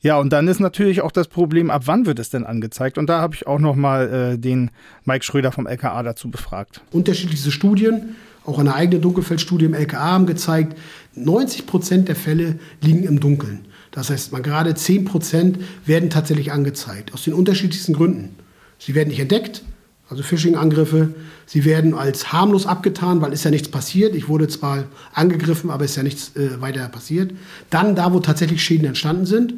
Ja, 0.00 0.18
und 0.18 0.32
dann 0.32 0.46
ist 0.46 0.60
natürlich 0.60 1.00
auch 1.00 1.10
das 1.10 1.26
Problem, 1.26 1.70
ab 1.70 1.82
wann 1.86 2.06
wird 2.06 2.20
es 2.20 2.30
denn 2.30 2.44
angezeigt? 2.44 2.98
Und 2.98 3.08
da 3.08 3.20
habe 3.20 3.34
ich 3.34 3.48
auch 3.48 3.58
noch 3.58 3.74
mal 3.74 4.34
äh, 4.34 4.38
den 4.38 4.70
Mike 5.04 5.24
Schröder 5.24 5.50
vom 5.50 5.66
LKA 5.66 6.04
dazu 6.04 6.30
befragt. 6.30 6.82
Unterschiedlichste 6.92 7.50
Studien 7.50 8.14
auch 8.46 8.58
eine 8.58 8.74
eigene 8.74 9.00
Dunkelfeldstudie 9.00 9.64
im 9.64 9.74
LKA 9.74 9.98
haben 9.98 10.26
gezeigt, 10.26 10.78
90 11.16 11.66
Prozent 11.66 12.08
der 12.08 12.16
Fälle 12.16 12.58
liegen 12.80 13.04
im 13.04 13.20
Dunkeln. 13.20 13.66
Das 13.90 14.10
heißt, 14.10 14.32
man 14.32 14.42
gerade 14.42 14.74
10 14.74 15.04
Prozent 15.06 15.58
werden 15.86 16.10
tatsächlich 16.10 16.52
angezeigt, 16.52 17.14
aus 17.14 17.24
den 17.24 17.32
unterschiedlichsten 17.32 17.94
Gründen. 17.94 18.36
Sie 18.78 18.94
werden 18.94 19.08
nicht 19.08 19.20
entdeckt, 19.20 19.62
also 20.08 20.22
Phishing-Angriffe. 20.22 21.14
Sie 21.46 21.64
werden 21.64 21.94
als 21.94 22.32
harmlos 22.32 22.66
abgetan, 22.66 23.20
weil 23.20 23.32
ist 23.32 23.44
ja 23.44 23.50
nichts 23.50 23.68
passiert. 23.68 24.14
Ich 24.14 24.28
wurde 24.28 24.48
zwar 24.48 24.84
angegriffen, 25.12 25.70
aber 25.70 25.84
ist 25.84 25.96
ja 25.96 26.02
nichts 26.02 26.36
äh, 26.36 26.60
weiter 26.60 26.88
passiert. 26.88 27.32
Dann 27.70 27.96
da, 27.96 28.12
wo 28.12 28.20
tatsächlich 28.20 28.62
Schäden 28.62 28.86
entstanden 28.86 29.26
sind. 29.26 29.54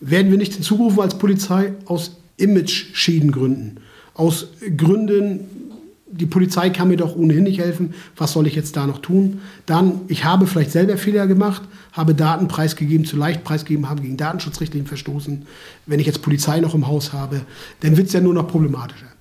werden 0.00 0.30
wir 0.30 0.38
nicht 0.38 0.54
hinzugerufen 0.54 1.00
als 1.00 1.16
Polizei 1.16 1.72
aus 1.86 2.16
Image-Schädengründen. 2.36 3.80
Aus 4.12 4.48
Gründen, 4.76 5.65
die 6.08 6.26
Polizei 6.26 6.70
kann 6.70 6.88
mir 6.88 6.96
doch 6.96 7.16
ohnehin 7.16 7.44
nicht 7.44 7.58
helfen, 7.58 7.94
was 8.16 8.32
soll 8.32 8.46
ich 8.46 8.54
jetzt 8.54 8.76
da 8.76 8.86
noch 8.86 8.98
tun? 8.98 9.40
Dann, 9.66 10.02
ich 10.08 10.24
habe 10.24 10.46
vielleicht 10.46 10.70
selber 10.70 10.96
Fehler 10.96 11.26
gemacht, 11.26 11.62
habe 11.92 12.14
Daten 12.14 12.48
preisgegeben, 12.48 13.04
zu 13.04 13.16
leicht 13.16 13.42
preisgegeben, 13.42 13.88
habe 13.88 14.02
gegen 14.02 14.16
Datenschutzrichtlinien 14.16 14.86
verstoßen. 14.86 15.46
Wenn 15.86 16.00
ich 16.00 16.06
jetzt 16.06 16.22
Polizei 16.22 16.60
noch 16.60 16.74
im 16.74 16.86
Haus 16.86 17.12
habe, 17.12 17.42
dann 17.80 17.96
wird 17.96 18.06
es 18.06 18.12
ja 18.12 18.20
nur 18.20 18.34
noch 18.34 18.46
problematischer. 18.46 19.15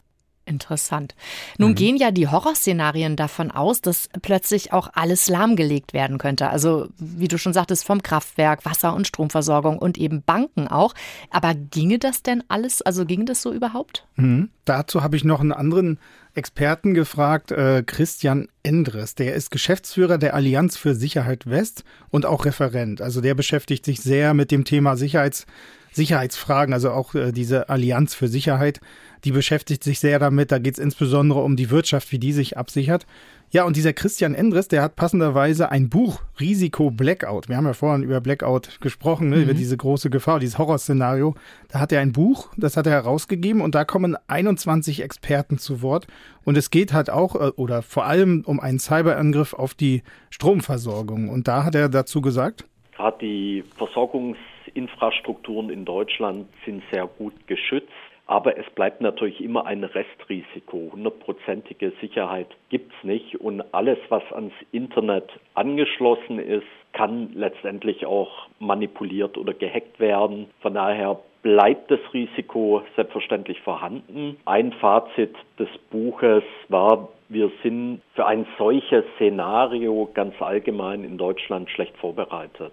Interessant. 0.47 1.15
Nun 1.57 1.71
mhm. 1.71 1.75
gehen 1.75 1.97
ja 1.97 2.11
die 2.11 2.27
Horrorszenarien 2.27 3.15
davon 3.15 3.49
aus, 3.49 3.81
dass 3.81 4.09
plötzlich 4.21 4.73
auch 4.73 4.89
alles 4.93 5.27
lahmgelegt 5.27 5.93
werden 5.93 6.19
könnte. 6.19 6.49
Also, 6.49 6.87
wie 6.99 7.27
du 7.27 7.39
schon 7.39 7.53
sagtest, 7.53 7.83
vom 7.83 8.03
Kraftwerk, 8.03 8.63
Wasser- 8.63 8.93
und 8.93 9.07
Stromversorgung 9.07 9.79
und 9.79 9.97
eben 9.97 10.21
Banken 10.21 10.67
auch. 10.67 10.93
Aber 11.31 11.55
ginge 11.55 11.97
das 11.97 12.21
denn 12.21 12.43
alles? 12.47 12.83
Also, 12.83 13.05
ging 13.05 13.25
das 13.25 13.41
so 13.41 13.51
überhaupt? 13.51 14.05
Mhm. 14.17 14.49
Dazu 14.65 15.01
habe 15.01 15.15
ich 15.15 15.23
noch 15.23 15.39
einen 15.39 15.51
anderen 15.51 15.99
Experten 16.35 16.93
gefragt, 16.93 17.51
äh, 17.51 17.81
Christian 17.83 18.47
Endres. 18.61 19.15
Der 19.15 19.33
ist 19.33 19.49
Geschäftsführer 19.49 20.19
der 20.19 20.35
Allianz 20.35 20.77
für 20.77 20.93
Sicherheit 20.93 21.49
West 21.49 21.83
und 22.11 22.27
auch 22.27 22.45
Referent. 22.45 23.01
Also, 23.01 23.19
der 23.19 23.33
beschäftigt 23.33 23.83
sich 23.83 23.99
sehr 23.99 24.35
mit 24.35 24.51
dem 24.51 24.63
Thema 24.63 24.95
Sicherheits 24.95 25.47
Sicherheitsfragen, 25.95 26.73
also 26.73 26.91
auch 26.91 27.15
äh, 27.15 27.31
diese 27.31 27.69
Allianz 27.69 28.13
für 28.13 28.27
Sicherheit, 28.27 28.81
die 29.25 29.31
beschäftigt 29.31 29.83
sich 29.83 29.99
sehr 29.99 30.19
damit. 30.19 30.51
Da 30.51 30.59
geht 30.59 30.75
es 30.75 30.79
insbesondere 30.79 31.41
um 31.41 31.55
die 31.55 31.71
Wirtschaft, 31.71 32.11
wie 32.11 32.19
die 32.19 32.31
sich 32.31 32.57
absichert. 32.57 33.05
Ja, 33.51 33.63
und 33.63 33.75
dieser 33.75 33.93
Christian 33.93 34.35
Endres, 34.35 34.67
der 34.67 34.81
hat 34.81 34.95
passenderweise 34.95 35.71
ein 35.71 35.89
Buch, 35.89 36.21
Risiko 36.39 36.91
Blackout. 36.91 37.49
Wir 37.49 37.57
haben 37.57 37.65
ja 37.65 37.73
vorhin 37.73 38.03
über 38.03 38.21
Blackout 38.21 38.79
gesprochen, 38.81 39.29
ne, 39.29 39.37
mhm. 39.37 39.43
über 39.43 39.53
diese 39.53 39.77
große 39.77 40.09
Gefahr, 40.09 40.39
dieses 40.39 40.57
Horrorszenario. 40.57 41.35
Da 41.71 41.79
hat 41.79 41.91
er 41.91 42.01
ein 42.01 42.11
Buch, 42.11 42.49
das 42.57 42.77
hat 42.77 42.85
er 42.85 42.93
herausgegeben 42.93 43.61
und 43.61 43.75
da 43.75 43.83
kommen 43.83 44.15
21 44.27 45.01
Experten 45.01 45.57
zu 45.57 45.81
Wort. 45.81 46.07
Und 46.43 46.57
es 46.57 46.69
geht 46.69 46.93
halt 46.93 47.09
auch 47.09 47.35
äh, 47.35 47.51
oder 47.55 47.81
vor 47.81 48.05
allem 48.05 48.43
um 48.45 48.59
einen 48.59 48.79
Cyberangriff 48.79 49.53
auf 49.53 49.73
die 49.73 50.03
Stromversorgung. 50.29 51.29
Und 51.29 51.47
da 51.47 51.63
hat 51.63 51.75
er 51.75 51.89
dazu 51.89 52.21
gesagt, 52.21 52.65
Gerade 52.95 53.17
die 53.19 53.63
Versorgungsinfrastrukturen 53.77 55.69
in 55.69 55.83
Deutschland 55.83 56.47
sind 56.65 56.81
sehr 56.91 57.07
gut 57.07 57.33
geschützt. 57.45 57.91
Aber 58.27 58.57
es 58.57 58.65
bleibt 58.71 59.01
natürlich 59.01 59.41
immer 59.41 59.65
ein 59.65 59.83
Restrisiko. 59.83 60.89
Hundertprozentige 60.93 61.91
Sicherheit 62.01 62.47
gibt 62.69 62.91
es 62.93 63.03
nicht. 63.03 63.35
Und 63.39 63.63
alles, 63.73 63.99
was 64.09 64.23
ans 64.31 64.53
Internet 64.71 65.29
angeschlossen 65.53 66.39
ist, 66.39 66.65
kann 66.93 67.33
letztendlich 67.33 68.05
auch 68.05 68.47
manipuliert 68.59 69.37
oder 69.37 69.53
gehackt 69.53 69.99
werden. 69.99 70.47
Von 70.61 70.73
daher 70.73 71.19
bleibt 71.43 71.91
das 71.91 71.99
Risiko 72.13 72.81
selbstverständlich 72.95 73.61
vorhanden. 73.61 74.37
Ein 74.45 74.73
Fazit 74.73 75.35
des 75.59 75.69
Buches 75.91 76.43
war, 76.69 77.09
wir 77.29 77.51
sind 77.61 78.01
für 78.15 78.25
ein 78.25 78.47
solches 78.57 79.03
Szenario 79.15 80.09
ganz 80.13 80.41
allgemein 80.41 81.03
in 81.03 81.19
Deutschland 81.19 81.69
schlecht 81.69 81.95
vorbereitet. 81.97 82.71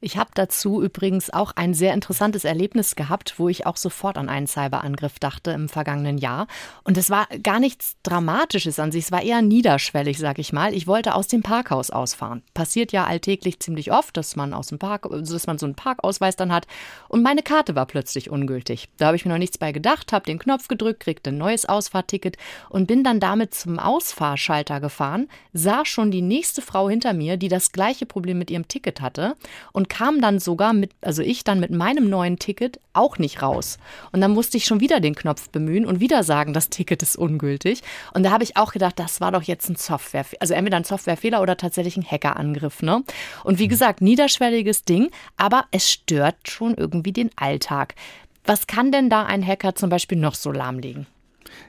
Ich 0.00 0.16
habe 0.16 0.30
dazu 0.32 0.80
übrigens 0.80 1.30
auch 1.30 1.52
ein 1.56 1.74
sehr 1.74 1.92
interessantes 1.92 2.44
Erlebnis 2.44 2.94
gehabt, 2.94 3.34
wo 3.38 3.48
ich 3.48 3.66
auch 3.66 3.76
sofort 3.76 4.16
an 4.16 4.28
einen 4.28 4.46
Cyberangriff 4.46 5.18
dachte 5.18 5.50
im 5.50 5.68
vergangenen 5.68 6.18
Jahr. 6.18 6.46
Und 6.84 6.96
es 6.96 7.10
war 7.10 7.26
gar 7.42 7.58
nichts 7.58 7.96
Dramatisches 8.04 8.78
an 8.78 8.92
sich, 8.92 9.06
es 9.06 9.12
war 9.12 9.22
eher 9.22 9.42
niederschwellig, 9.42 10.18
sag 10.18 10.38
ich 10.38 10.52
mal. 10.52 10.72
Ich 10.72 10.86
wollte 10.86 11.16
aus 11.16 11.26
dem 11.26 11.42
Parkhaus 11.42 11.90
ausfahren. 11.90 12.44
Passiert 12.54 12.92
ja 12.92 13.06
alltäglich 13.06 13.58
ziemlich 13.58 13.90
oft, 13.90 14.16
dass 14.16 14.36
man 14.36 14.54
aus 14.54 14.68
dem 14.68 14.78
Park, 14.78 15.08
dass 15.10 15.48
man 15.48 15.58
so 15.58 15.66
einen 15.66 15.74
Parkausweis 15.74 16.36
dann 16.36 16.52
hat. 16.52 16.68
Und 17.08 17.22
meine 17.24 17.42
Karte 17.42 17.74
war 17.74 17.86
plötzlich 17.86 18.30
ungültig. 18.30 18.88
Da 18.98 19.06
habe 19.06 19.16
ich 19.16 19.24
mir 19.24 19.32
noch 19.32 19.38
nichts 19.38 19.58
bei 19.58 19.72
gedacht, 19.72 20.12
habe 20.12 20.26
den 20.26 20.38
Knopf 20.38 20.68
gedrückt, 20.68 21.00
kriegte 21.00 21.30
ein 21.30 21.38
neues 21.38 21.64
Ausfahrticket 21.64 22.36
und 22.70 22.86
bin 22.86 23.02
dann 23.02 23.18
damit 23.18 23.52
zum 23.52 23.80
Ausfahrschalter 23.80 24.78
gefahren, 24.78 25.28
sah 25.52 25.84
schon 25.84 26.12
die 26.12 26.22
nächste 26.22 26.62
Frau 26.62 26.88
hinter 26.88 27.14
mir, 27.14 27.36
die 27.36 27.48
das 27.48 27.72
gleiche 27.72 28.06
Problem 28.06 28.38
mit 28.38 28.52
ihrem 28.52 28.68
Ticket 28.68 29.00
hatte 29.00 29.34
und 29.72 29.87
kam 29.88 30.20
dann 30.20 30.38
sogar 30.38 30.72
mit, 30.72 30.92
also 31.00 31.22
ich 31.22 31.44
dann 31.44 31.60
mit 31.60 31.70
meinem 31.70 32.08
neuen 32.08 32.38
Ticket 32.38 32.80
auch 32.92 33.18
nicht 33.18 33.42
raus. 33.42 33.78
Und 34.12 34.20
dann 34.20 34.32
musste 34.32 34.56
ich 34.56 34.64
schon 34.64 34.80
wieder 34.80 35.00
den 35.00 35.14
Knopf 35.14 35.48
bemühen 35.50 35.86
und 35.86 36.00
wieder 36.00 36.22
sagen, 36.22 36.52
das 36.52 36.70
Ticket 36.70 37.02
ist 37.02 37.16
ungültig. 37.16 37.82
Und 38.14 38.22
da 38.22 38.30
habe 38.30 38.44
ich 38.44 38.56
auch 38.56 38.72
gedacht, 38.72 38.98
das 38.98 39.20
war 39.20 39.32
doch 39.32 39.42
jetzt 39.42 39.68
ein 39.68 39.76
Software, 39.76 40.26
also 40.40 40.54
entweder 40.54 40.76
ein 40.76 40.84
Softwarefehler 40.84 41.42
oder 41.42 41.56
tatsächlich 41.56 41.96
ein 41.96 42.08
Hackerangriff, 42.08 42.82
ne? 42.82 43.02
Und 43.44 43.58
wie 43.58 43.64
mhm. 43.64 43.70
gesagt, 43.70 44.00
niederschwelliges 44.00 44.84
Ding, 44.84 45.10
aber 45.36 45.64
es 45.70 45.90
stört 45.90 46.36
schon 46.48 46.74
irgendwie 46.74 47.12
den 47.12 47.30
Alltag. 47.36 47.94
Was 48.44 48.66
kann 48.66 48.92
denn 48.92 49.10
da 49.10 49.24
ein 49.24 49.46
Hacker 49.46 49.74
zum 49.74 49.90
Beispiel 49.90 50.18
noch 50.18 50.34
so 50.34 50.50
lahmlegen? 50.50 51.06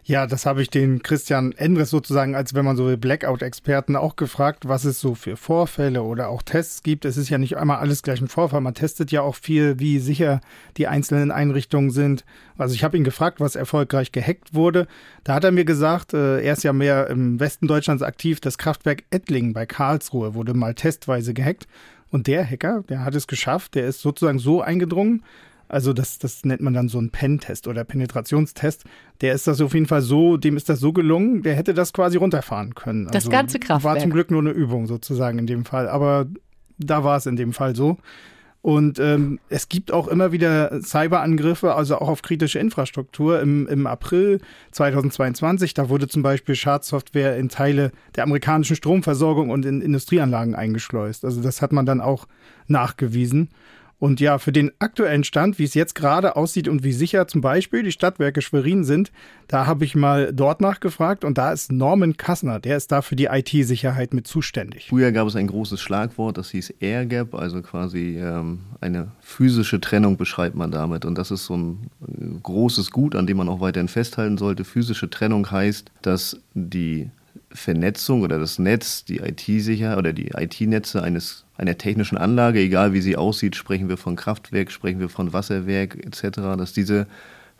Ja, 0.04 0.28
das 0.28 0.46
habe 0.46 0.62
ich 0.62 0.70
den 0.70 1.04
Christian 1.04 1.52
Endres 1.54 1.90
sozusagen, 1.90 2.36
als 2.36 2.54
wenn 2.54 2.66
man 2.66 2.76
so 2.76 2.86
will, 2.86 2.98
Blackout-Experten 2.98 3.96
auch 3.96 4.16
gefragt, 4.16 4.68
was 4.68 4.86
es 4.86 5.00
so 5.00 5.16
für 5.16 5.38
Vorfälle 5.38 6.04
oder 6.04 6.30
auch 6.30 6.42
Tests 6.42 6.84
gibt. 6.84 7.06
Es 7.06 7.18
ist 7.18 7.30
ja 7.30 7.38
nicht 7.38 7.58
einmal 7.58 7.78
alles 7.78 8.04
gleich 8.04 8.22
ein 8.22 8.28
Vorfall. 8.28 8.62
Man 8.62 8.74
testet 8.74 9.12
ja 9.12 9.22
auch 9.22 9.36
viel, 9.36 9.80
wie 9.80 10.00
sicher 10.00 10.42
die 10.78 10.88
einzelnen 10.88 11.32
Einrichtungen 11.32 11.92
sind. 11.92 12.26
Also 12.58 12.76
ich 12.76 12.84
habe 12.84 12.98
ihn 12.98 13.04
gefragt, 13.04 13.40
was 13.40 13.56
erfolgreich 13.56 14.12
gehackt 14.12 14.54
wurde. 14.54 14.88
Da 15.24 15.36
hat 15.36 15.44
er 15.44 15.52
mir 15.52 15.66
gesagt, 15.66 16.14
äh, 16.14 16.42
er 16.42 16.54
ist 16.54 16.64
ja 16.64 16.74
mehr 16.74 17.08
im 17.08 17.40
Westen 17.40 17.68
Deutschlands 17.68 18.04
aktiv, 18.04 18.40
das 18.40 18.58
Kraftwerk 18.58 19.04
Ettlingen 19.12 19.54
bei 19.54 19.66
Karlsruhe 19.66 20.34
wurde 20.34 20.54
mal 20.54 20.74
testweise 20.74 21.34
gehackt. 21.34 21.68
Und 22.12 22.28
der 22.28 22.46
Hacker, 22.46 22.84
der 22.90 23.06
hat 23.06 23.16
es 23.16 23.28
geschafft, 23.28 23.76
der 23.76 23.86
ist 23.86 24.02
sozusagen 24.02 24.40
so 24.40 24.62
eingedrungen, 24.62 25.24
also 25.70 25.94
das, 25.94 26.18
das 26.18 26.44
nennt 26.44 26.62
man 26.62 26.74
dann 26.74 26.90
so 26.90 27.00
ein 27.00 27.12
Pen-Test 27.12 27.68
oder 27.68 27.84
Penetrationstest. 27.84 28.84
Der 29.22 29.34
ist 29.34 29.48
das 29.48 29.62
auf 29.62 29.74
jeden 29.74 29.86
Fall 29.86 30.02
so, 30.02 30.36
dem 30.36 30.58
ist 30.58 30.68
das 30.68 30.80
so 30.80 30.92
gelungen, 30.92 31.44
der 31.44 31.56
hätte 31.56 31.74
das 31.74 31.94
quasi 31.94 32.18
runterfahren 32.18 32.76
können. 32.76 33.06
Das 33.06 33.16
also 33.16 33.30
ganze 33.30 33.60
Kraftwerk. 33.60 33.96
War 33.96 34.02
zum 34.02 34.12
Glück 34.12 34.32
nur 34.32 34.42
eine 34.42 34.50
Übung 34.50 34.88
sozusagen 34.88 35.38
in 35.40 35.48
dem 35.48 35.66
Fall, 35.66 35.88
aber 35.88 36.26
da 36.80 37.04
war 37.04 37.18
es 37.18 37.28
in 37.28 37.36
dem 37.36 37.54
Fall 37.54 37.76
so. 37.76 37.98
Und 38.62 39.00
ähm, 39.00 39.40
es 39.48 39.70
gibt 39.70 39.92
auch 39.92 40.10
immer 40.10 40.34
wieder 40.34 40.82
Cyberangriffe, 40.82 41.76
also 41.76 41.98
auch 42.00 42.10
auf 42.10 42.22
kritische 42.22 42.60
Infrastruktur. 42.60 43.40
Im, 43.40 43.68
Im 43.68 43.88
April 43.88 44.42
2022, 44.72 45.74
da 45.74 45.88
wurde 45.88 46.10
zum 46.10 46.24
Beispiel 46.24 46.56
Schadsoftware 46.56 47.38
in 47.38 47.48
Teile 47.48 47.92
der 48.16 48.24
amerikanischen 48.24 48.76
Stromversorgung 48.76 49.50
und 49.50 49.66
in 49.66 49.82
Industrieanlagen 49.82 50.56
eingeschleust. 50.56 51.24
Also 51.24 51.42
das 51.42 51.62
hat 51.62 51.72
man 51.72 51.86
dann 51.86 52.02
auch 52.02 52.28
nachgewiesen. 52.68 53.50
Und 54.00 54.22
ja, 54.22 54.38
für 54.38 54.54
den 54.54 54.72
aktuellen 54.80 55.26
Stand, 55.26 55.60
wie 55.60 55.66
es 55.66 55.74
jetzt 55.74 55.94
gerade 55.94 56.38
aussieht 56.38 56.70
und 56.70 56.84
wie 56.84 56.94
sicher 56.94 57.28
zum 57.28 57.42
Beispiel 57.42 57.84
die 57.84 57.92
Stadtwerke 57.92 58.42
Schwerin 58.42 58.86
sind, 58.86 59.12
da 59.48 59.66
habe 59.66 59.84
ich 59.84 59.94
mal 59.94 60.32
dort 60.34 60.62
nachgefragt 60.62 61.26
und 61.26 61.38
da 61.38 61.52
ist 61.52 61.72
Norman 61.72 62.16
Kassner, 62.16 62.60
der 62.60 62.78
ist 62.78 62.94
da 62.94 63.02
für 63.02 63.18
die 63.18 63.26
IT-Sicherheit 63.26 64.14
mit 64.14 64.26
zuständig. 64.26 64.88
Früher 64.90 65.12
gab 65.12 65.28
es 65.28 65.36
ein 65.36 65.48
großes 65.48 65.82
Schlagwort, 65.82 66.38
das 66.38 66.50
hieß 66.52 66.76
Air 66.80 67.06
Gap, 67.06 67.36
also 67.36 67.62
quasi 67.62 68.18
ähm, 68.18 68.60
eine 68.80 69.12
physische 69.20 69.82
Trennung 69.82 70.16
beschreibt 70.16 70.56
man 70.56 70.72
damit. 70.72 71.04
Und 71.04 71.18
das 71.18 71.30
ist 71.30 71.46
so 71.46 71.58
ein 71.58 71.90
äh, 72.08 72.40
großes 72.42 72.92
Gut, 72.92 73.16
an 73.16 73.28
dem 73.28 73.38
man 73.38 73.50
auch 73.50 73.60
weiterhin 73.60 73.90
festhalten 73.90 74.38
sollte. 74.38 74.64
Physische 74.64 75.10
Trennung 75.10 75.52
heißt, 75.52 75.92
dass 76.02 76.40
die 76.54 77.10
Vernetzung 77.52 78.22
oder 78.22 78.40
das 78.40 78.60
Netz, 78.60 79.06
die 79.06 79.18
IT-Sicher 79.18 79.98
oder 79.98 80.14
die 80.14 80.32
IT-Netze 80.36 81.02
eines 81.02 81.46
einer 81.58 81.78
technischen 81.78 82.18
Anlage, 82.18 82.60
egal 82.60 82.94
wie 82.94 83.02
sie 83.02 83.18
aussieht, 83.18 83.56
sprechen 83.56 83.90
wir 83.90 83.98
von 83.98 84.16
Kraftwerk, 84.16 84.72
sprechen 84.72 85.00
wir 85.00 85.10
von 85.10 85.34
Wasserwerk 85.34 85.96
etc., 86.06 86.38
dass 86.58 86.74
diese 86.74 87.08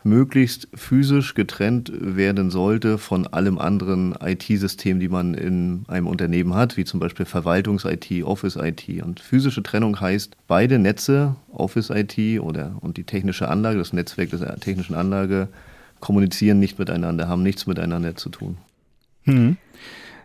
möglichst 0.02 0.68
physisch 0.74 1.34
getrennt 1.34 1.92
werden 1.92 2.50
sollte 2.50 2.96
von 2.96 3.26
allem 3.26 3.58
anderen 3.58 4.14
IT-System, 4.18 4.98
die 4.98 5.08
man 5.08 5.34
in 5.34 5.84
einem 5.88 6.06
Unternehmen 6.06 6.54
hat, 6.54 6.76
wie 6.76 6.84
zum 6.84 7.00
Beispiel 7.00 7.26
Verwaltungs-IT, 7.26 8.24
Office-IT. 8.24 9.02
Und 9.02 9.20
physische 9.20 9.62
Trennung 9.62 10.00
heißt, 10.00 10.36
beide 10.46 10.78
Netze, 10.78 11.36
Office-IT 11.52 12.40
oder 12.40 12.76
und 12.80 12.96
die 12.96 13.04
technische 13.04 13.48
Anlage, 13.48 13.78
das 13.78 13.92
Netzwerk 13.92 14.30
der 14.30 14.56
technischen 14.56 14.94
Anlage, 14.94 15.48
kommunizieren 16.00 16.58
nicht 16.58 16.78
miteinander, 16.78 17.28
haben 17.28 17.42
nichts 17.42 17.66
miteinander 17.66 18.16
zu 18.16 18.30
tun. 18.30 18.56
Mhm. 19.30 19.56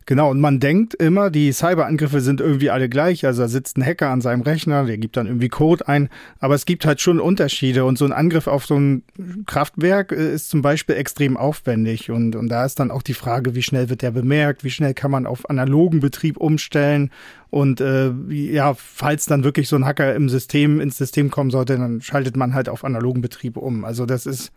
Genau, 0.07 0.29
und 0.29 0.39
man 0.39 0.59
denkt 0.59 0.93
immer, 0.93 1.31
die 1.31 1.51
Cyberangriffe 1.51 2.21
sind 2.21 2.39
irgendwie 2.39 2.69
alle 2.69 2.89
gleich. 2.89 3.25
Also 3.25 3.41
da 3.41 3.47
sitzt 3.47 3.75
ein 3.75 3.83
Hacker 3.83 4.11
an 4.11 4.21
seinem 4.21 4.41
Rechner, 4.41 4.85
der 4.85 4.99
gibt 4.99 5.17
dann 5.17 5.25
irgendwie 5.25 5.49
Code 5.49 5.87
ein. 5.87 6.09
Aber 6.39 6.53
es 6.53 6.67
gibt 6.67 6.85
halt 6.85 7.01
schon 7.01 7.19
Unterschiede. 7.19 7.85
Und 7.85 7.97
so 7.97 8.05
ein 8.05 8.13
Angriff 8.13 8.45
auf 8.45 8.67
so 8.67 8.75
ein 8.75 9.01
Kraftwerk 9.47 10.11
äh, 10.11 10.35
ist 10.35 10.49
zum 10.49 10.61
Beispiel 10.61 10.95
extrem 10.95 11.37
aufwendig. 11.37 12.11
Und, 12.11 12.35
und 12.35 12.49
da 12.49 12.65
ist 12.65 12.79
dann 12.79 12.91
auch 12.91 13.01
die 13.01 13.15
Frage, 13.15 13.55
wie 13.55 13.63
schnell 13.63 13.89
wird 13.89 14.03
der 14.03 14.11
bemerkt, 14.11 14.63
wie 14.63 14.69
schnell 14.69 14.93
kann 14.93 15.09
man 15.09 15.25
auf 15.25 15.49
analogen 15.49 16.01
Betrieb 16.01 16.37
umstellen. 16.37 17.09
Und 17.49 17.81
äh, 17.81 18.11
ja, 18.29 18.75
falls 18.75 19.25
dann 19.25 19.43
wirklich 19.43 19.67
so 19.67 19.75
ein 19.75 19.85
Hacker 19.85 20.13
im 20.13 20.29
System, 20.29 20.79
ins 20.81 20.99
System 20.99 21.31
kommen 21.31 21.49
sollte, 21.49 21.79
dann 21.79 22.01
schaltet 22.01 22.37
man 22.37 22.53
halt 22.53 22.69
auf 22.69 22.83
analogen 22.85 23.21
Betrieb 23.21 23.57
um. 23.57 23.83
Also 23.83 24.05
das 24.05 24.27
ist 24.27 24.51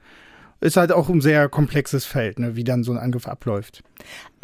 ist 0.60 0.76
halt 0.76 0.92
auch 0.92 1.08
ein 1.08 1.20
sehr 1.20 1.48
komplexes 1.48 2.04
Feld, 2.04 2.38
ne, 2.38 2.56
wie 2.56 2.64
dann 2.64 2.82
so 2.82 2.92
ein 2.92 2.98
Angriff 2.98 3.28
abläuft. 3.28 3.82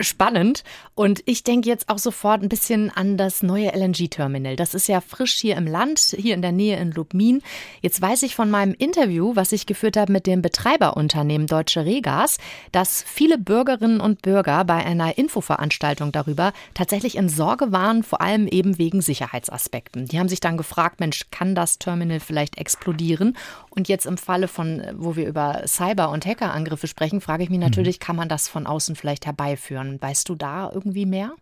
Spannend. 0.01 0.65
Und 0.95 1.23
ich 1.27 1.45
denke 1.45 1.69
jetzt 1.69 1.89
auch 1.89 1.99
sofort 1.99 2.43
ein 2.43 2.49
bisschen 2.49 2.91
an 2.91 3.17
das 3.17 3.43
neue 3.43 3.73
LNG-Terminal. 3.75 4.57
Das 4.57 4.75
ist 4.75 4.89
ja 4.89 5.01
frisch 5.01 5.35
hier 5.35 5.57
im 5.57 5.67
Land, 5.67 6.15
hier 6.17 6.35
in 6.35 6.43
der 6.43 6.53
Nähe 6.53 6.79
in 6.79 6.93
Lubmin. 6.93 7.43
Jetzt 7.81 8.01
weiß 8.01 8.23
ich 8.23 8.35
von 8.35 8.51
meinem 8.51 8.75
Interview, 8.75 9.37
was 9.37 9.53
ich 9.53 9.67
geführt 9.67 9.97
habe 9.97 10.13
mit 10.13 10.27
dem 10.27 10.43
Betreiberunternehmen 10.43 11.47
Deutsche 11.47 11.85
Regas, 11.85 12.39
dass 12.73 13.03
viele 13.03 13.39
Bürgerinnen 13.39 14.01
und 14.01 14.23
Bürger 14.23 14.65
bei 14.65 14.85
einer 14.85 15.19
Infoveranstaltung 15.19 16.13
darüber 16.13 16.53
tatsächlich 16.75 17.17
in 17.17 17.29
Sorge 17.29 17.73
waren, 17.73 18.03
vor 18.03 18.21
allem 18.21 18.47
eben 18.47 18.79
wegen 18.79 19.01
Sicherheitsaspekten. 19.01 20.07
Die 20.07 20.19
haben 20.19 20.29
sich 20.29 20.41
dann 20.41 20.57
gefragt, 20.57 21.01
Mensch, 21.01 21.27
kann 21.31 21.55
das 21.55 21.79
Terminal 21.79 22.21
vielleicht 22.21 22.59
explodieren? 22.59 23.37
Und 23.71 23.89
jetzt 23.89 24.07
im 24.07 24.17
Falle 24.17 24.49
von, 24.49 24.83
wo 24.95 25.17
wir 25.17 25.27
über 25.27 25.63
Cyber- 25.67 26.11
und 26.11 26.27
Hackerangriffe 26.27 26.87
sprechen, 26.87 27.21
frage 27.21 27.43
ich 27.43 27.51
mich 27.51 27.59
mhm. 27.59 27.65
natürlich, 27.65 27.99
kann 27.99 28.17
man 28.17 28.29
das 28.29 28.49
von 28.49 28.67
außen 28.67 28.95
vielleicht 28.97 29.27
herbeiführen? 29.27 29.84
Weißt 30.01 30.29
du 30.29 30.35
da 30.35 30.71
irgendwie 30.73 31.07
mehr? 31.07 31.33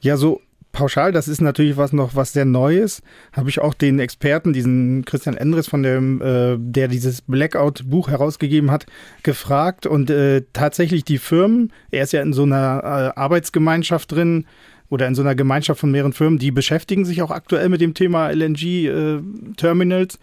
Ja, 0.00 0.16
so 0.16 0.40
pauschal, 0.76 1.10
das 1.10 1.26
ist 1.26 1.40
natürlich 1.40 1.76
was 1.78 1.92
noch 1.92 2.14
was 2.14 2.34
sehr 2.34 2.44
Neues. 2.44 3.02
Habe 3.32 3.48
ich 3.48 3.60
auch 3.60 3.72
den 3.72 3.98
Experten, 3.98 4.52
diesen 4.52 5.04
Christian 5.06 5.36
Endres 5.36 5.68
von 5.68 5.82
dem, 5.82 6.20
äh, 6.20 6.56
der 6.58 6.88
dieses 6.88 7.22
Blackout-Buch 7.22 8.08
herausgegeben 8.08 8.70
hat, 8.70 8.86
gefragt 9.22 9.86
und 9.86 10.10
äh, 10.10 10.42
tatsächlich 10.52 11.04
die 11.04 11.18
Firmen, 11.18 11.72
er 11.90 12.02
ist 12.02 12.12
ja 12.12 12.20
in 12.20 12.34
so 12.34 12.42
einer 12.42 12.80
äh, 12.84 13.18
Arbeitsgemeinschaft 13.18 14.12
drin 14.12 14.44
oder 14.90 15.06
in 15.06 15.14
so 15.14 15.22
einer 15.22 15.34
Gemeinschaft 15.34 15.80
von 15.80 15.90
mehreren 15.90 16.12
Firmen, 16.12 16.38
die 16.38 16.50
beschäftigen 16.50 17.06
sich 17.06 17.22
auch 17.22 17.30
aktuell 17.30 17.70
mit 17.70 17.80
dem 17.80 17.94
Thema 17.94 18.28
LNG-Terminals. 18.28 20.16
Äh, 20.16 20.18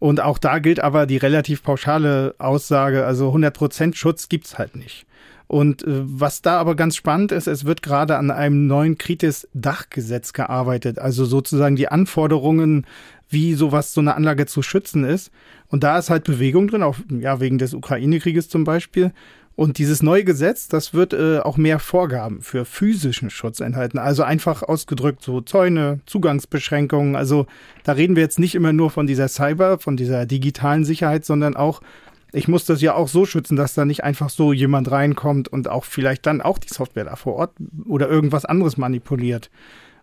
und 0.00 0.20
auch 0.20 0.38
da 0.38 0.58
gilt 0.58 0.80
aber 0.80 1.06
die 1.06 1.16
relativ 1.16 1.62
pauschale 1.62 2.34
Aussage, 2.38 3.04
also 3.04 3.30
100% 3.34 3.94
Schutz 3.94 4.28
gibt's 4.28 4.56
halt 4.56 4.76
nicht. 4.76 5.06
Und 5.48 5.82
äh, 5.82 5.86
was 6.04 6.42
da 6.42 6.60
aber 6.60 6.76
ganz 6.76 6.94
spannend 6.94 7.32
ist, 7.32 7.48
es 7.48 7.64
wird 7.64 7.82
gerade 7.82 8.16
an 8.16 8.30
einem 8.30 8.66
neuen 8.66 8.98
Kritis-Dachgesetz 8.98 10.34
gearbeitet, 10.34 10.98
also 10.98 11.24
sozusagen 11.24 11.74
die 11.74 11.88
Anforderungen, 11.88 12.86
wie 13.30 13.54
sowas, 13.54 13.92
so 13.92 14.00
eine 14.00 14.14
Anlage 14.14 14.46
zu 14.46 14.62
schützen 14.62 15.04
ist. 15.04 15.30
Und 15.68 15.82
da 15.82 15.98
ist 15.98 16.10
halt 16.10 16.24
Bewegung 16.24 16.68
drin, 16.68 16.82
auch 16.82 16.96
ja, 17.08 17.40
wegen 17.40 17.58
des 17.58 17.74
Ukraine-Krieges 17.74 18.48
zum 18.48 18.64
Beispiel. 18.64 19.12
Und 19.58 19.78
dieses 19.78 20.04
neue 20.04 20.22
Gesetz, 20.22 20.68
das 20.68 20.94
wird 20.94 21.12
äh, 21.14 21.40
auch 21.40 21.56
mehr 21.56 21.80
Vorgaben 21.80 22.42
für 22.42 22.64
physischen 22.64 23.28
Schutz 23.28 23.58
enthalten. 23.58 23.98
Also 23.98 24.22
einfach 24.22 24.62
ausgedrückt 24.62 25.24
so 25.24 25.40
Zäune, 25.40 25.98
Zugangsbeschränkungen. 26.06 27.16
Also 27.16 27.46
da 27.82 27.92
reden 27.92 28.14
wir 28.14 28.22
jetzt 28.22 28.38
nicht 28.38 28.54
immer 28.54 28.72
nur 28.72 28.90
von 28.90 29.08
dieser 29.08 29.26
Cyber, 29.26 29.80
von 29.80 29.96
dieser 29.96 30.26
digitalen 30.26 30.84
Sicherheit, 30.84 31.24
sondern 31.24 31.56
auch, 31.56 31.80
ich 32.32 32.48
muss 32.48 32.64
das 32.64 32.82
ja 32.82 32.94
auch 32.94 33.08
so 33.08 33.24
schützen, 33.24 33.56
dass 33.56 33.74
da 33.74 33.84
nicht 33.84 34.04
einfach 34.04 34.30
so 34.30 34.52
jemand 34.52 34.90
reinkommt 34.90 35.48
und 35.48 35.68
auch 35.68 35.84
vielleicht 35.84 36.26
dann 36.26 36.40
auch 36.40 36.58
die 36.58 36.72
Software 36.72 37.04
da 37.04 37.16
vor 37.16 37.36
Ort 37.36 37.52
oder 37.86 38.08
irgendwas 38.08 38.44
anderes 38.44 38.76
manipuliert. 38.76 39.50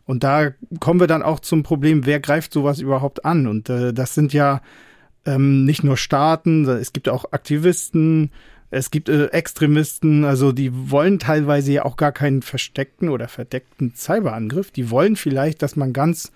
Und 0.06 0.24
da 0.24 0.52
kommen 0.80 1.00
wir 1.00 1.08
dann 1.08 1.24
auch 1.24 1.40
zum 1.40 1.64
Problem, 1.64 2.06
wer 2.06 2.20
greift 2.20 2.54
sowas 2.54 2.80
überhaupt 2.80 3.26
an? 3.26 3.48
Und 3.48 3.70
äh, 3.70 3.94
das 3.94 4.14
sind 4.14 4.34
ja 4.34 4.62
ähm, 5.26 5.66
nicht 5.66 5.84
nur 5.84 5.98
Staaten, 5.98 6.68
es 6.68 6.94
gibt 6.94 7.10
auch 7.10 7.32
Aktivisten, 7.32 8.32
es 8.70 8.92
gibt 8.92 9.10
äh, 9.10 9.28
Extremisten, 9.28 10.26
also 10.26 10.52
die 10.52 10.92
wollen 10.92 11.18
teilweise 11.20 11.72
ja 11.72 11.86
auch 11.86 11.98
gar 11.98 12.12
keinen 12.12 12.42
versteckten 12.42 13.10
oder 13.10 13.28
verdeckten 13.28 13.94
Cyberangriff. 13.96 14.72
Die 14.72 14.92
wollen 14.92 15.16
vielleicht, 15.16 15.62
dass 15.62 15.76
man 15.76 15.94
ganz 15.94 16.32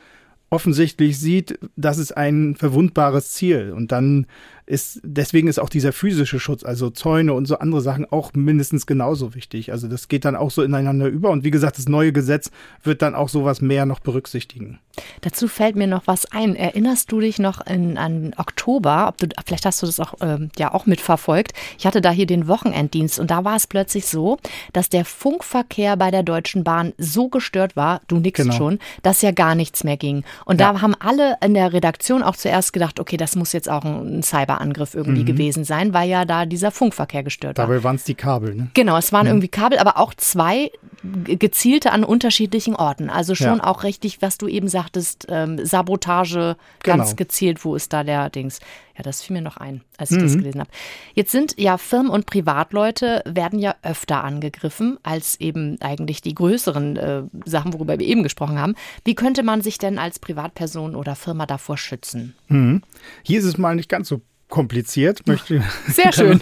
offensichtlich 0.49 1.19
sieht, 1.19 1.59
das 1.75 1.97
ist 1.97 2.15
ein 2.15 2.55
verwundbares 2.55 3.33
Ziel. 3.33 3.71
Und 3.75 3.91
dann 3.91 4.25
ist, 4.69 5.01
deswegen 5.03 5.47
ist 5.47 5.59
auch 5.59 5.69
dieser 5.69 5.91
physische 5.91 6.39
Schutz, 6.39 6.63
also 6.63 6.91
Zäune 6.91 7.33
und 7.33 7.47
so 7.47 7.57
andere 7.57 7.81
Sachen 7.81 8.05
auch 8.05 8.33
mindestens 8.33 8.85
genauso 8.85 9.33
wichtig. 9.33 9.71
Also 9.71 9.87
das 9.87 10.07
geht 10.09 10.25
dann 10.25 10.35
auch 10.35 10.51
so 10.51 10.61
ineinander 10.61 11.07
über. 11.07 11.31
Und 11.31 11.43
wie 11.43 11.49
gesagt, 11.49 11.79
das 11.79 11.89
neue 11.89 12.13
Gesetz 12.13 12.51
wird 12.83 13.01
dann 13.01 13.15
auch 13.15 13.29
sowas 13.29 13.61
mehr 13.61 13.87
noch 13.87 13.99
berücksichtigen. 13.99 14.79
Dazu 15.21 15.47
fällt 15.47 15.75
mir 15.75 15.87
noch 15.87 16.05
was 16.05 16.31
ein. 16.31 16.55
Erinnerst 16.55 17.11
du 17.11 17.19
dich 17.19 17.39
noch 17.39 17.65
in, 17.65 17.97
an 17.97 18.35
Oktober? 18.37 19.07
Ob 19.07 19.17
du, 19.17 19.27
vielleicht 19.43 19.65
hast 19.65 19.81
du 19.81 19.87
das 19.87 19.99
auch, 19.99 20.13
ähm, 20.21 20.51
ja, 20.57 20.71
auch 20.71 20.85
mitverfolgt. 20.85 21.53
Ich 21.79 21.87
hatte 21.87 22.01
da 22.01 22.11
hier 22.11 22.27
den 22.27 22.47
Wochenenddienst 22.47 23.19
und 23.19 23.31
da 23.31 23.43
war 23.43 23.55
es 23.55 23.65
plötzlich 23.65 24.05
so, 24.05 24.37
dass 24.73 24.89
der 24.89 25.03
Funkverkehr 25.03 25.97
bei 25.97 26.11
der 26.11 26.21
Deutschen 26.21 26.63
Bahn 26.63 26.93
so 26.97 27.29
gestört 27.29 27.75
war, 27.75 28.01
du 28.07 28.17
nix 28.17 28.39
genau. 28.39 28.53
schon, 28.53 28.79
dass 29.01 29.23
ja 29.23 29.31
gar 29.31 29.55
nichts 29.55 29.83
mehr 29.83 29.97
ging. 29.97 30.23
Und 30.45 30.59
ja. 30.59 30.73
da 30.73 30.81
haben 30.81 30.93
alle 30.95 31.37
in 31.43 31.55
der 31.55 31.73
Redaktion 31.73 32.21
auch 32.21 32.35
zuerst 32.35 32.73
gedacht, 32.73 32.99
okay, 32.99 33.17
das 33.17 33.35
muss 33.35 33.53
jetzt 33.53 33.69
auch 33.69 33.83
ein 33.83 34.21
Cyber 34.21 34.58
Cyberangriff 34.59 34.95
irgendwie 34.95 35.21
mhm. 35.21 35.25
gewesen 35.25 35.63
sein, 35.63 35.93
weil 35.93 36.09
ja 36.09 36.25
da 36.25 36.45
dieser 36.45 36.71
Funkverkehr 36.71 37.23
gestört 37.23 37.57
war. 37.57 37.67
Dabei 37.67 37.83
waren 37.83 37.95
es 37.95 38.03
die 38.03 38.15
Kabel, 38.15 38.55
ne? 38.55 38.67
Genau, 38.73 38.97
es 38.97 39.11
waren 39.11 39.25
mhm. 39.25 39.31
irgendwie 39.31 39.47
Kabel, 39.47 39.79
aber 39.79 39.97
auch 39.97 40.13
zwei 40.13 40.71
gezielte 41.03 41.91
an 41.91 42.03
unterschiedlichen 42.03 42.75
Orten. 42.75 43.09
Also 43.09 43.35
schon 43.35 43.57
ja. 43.57 43.63
auch 43.63 43.83
richtig, 43.83 44.21
was 44.21 44.37
du 44.37 44.47
eben 44.47 44.67
sagtest, 44.67 45.27
ähm, 45.29 45.63
Sabotage 45.65 46.57
ganz 46.83 47.09
genau. 47.09 47.15
gezielt, 47.15 47.63
wo 47.63 47.75
ist 47.75 47.93
da 47.93 48.03
der 48.03 48.29
Dings. 48.29 48.59
Ja, 48.97 49.03
das 49.03 49.21
fiel 49.21 49.35
mir 49.35 49.41
noch 49.41 49.57
ein, 49.57 49.81
als 49.97 50.11
ich 50.11 50.17
mhm. 50.17 50.23
das 50.23 50.33
gelesen 50.33 50.59
habe. 50.59 50.69
Jetzt 51.13 51.31
sind 51.31 51.55
ja 51.57 51.77
Firmen 51.77 52.11
und 52.11 52.25
Privatleute 52.25 53.23
werden 53.25 53.59
ja 53.59 53.75
öfter 53.81 54.23
angegriffen 54.23 54.97
als 55.03 55.39
eben 55.39 55.79
eigentlich 55.81 56.21
die 56.21 56.35
größeren 56.35 56.97
äh, 56.97 57.23
Sachen, 57.45 57.73
worüber 57.73 57.97
wir 57.97 58.05
eben 58.05 58.23
gesprochen 58.23 58.59
haben. 58.59 58.75
Wie 59.05 59.15
könnte 59.15 59.43
man 59.43 59.61
sich 59.61 59.77
denn 59.77 59.99
als 59.99 60.19
Privatperson 60.19 60.95
oder 60.95 61.15
Firma 61.15 61.45
davor 61.45 61.77
schützen? 61.77 62.35
Mhm. 62.49 62.81
Hier 63.23 63.39
ist 63.39 63.45
es 63.45 63.57
mal 63.57 63.75
nicht 63.75 63.89
ganz 63.89 64.09
so 64.09 64.21
kompliziert. 64.49 65.25
Möchte 65.27 65.63
Sehr 65.87 66.11
schön. 66.13 66.41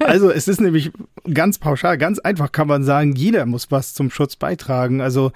also 0.00 0.30
es 0.30 0.48
ist 0.48 0.60
nämlich 0.60 0.90
ganz 1.32 1.58
pauschal, 1.58 1.98
ganz 1.98 2.18
einfach 2.18 2.50
kann 2.50 2.66
man 2.66 2.82
sagen, 2.82 3.14
jeder 3.14 3.46
muss 3.52 3.70
was 3.70 3.94
zum 3.94 4.10
Schutz 4.10 4.34
beitragen. 4.34 5.00
Also 5.00 5.30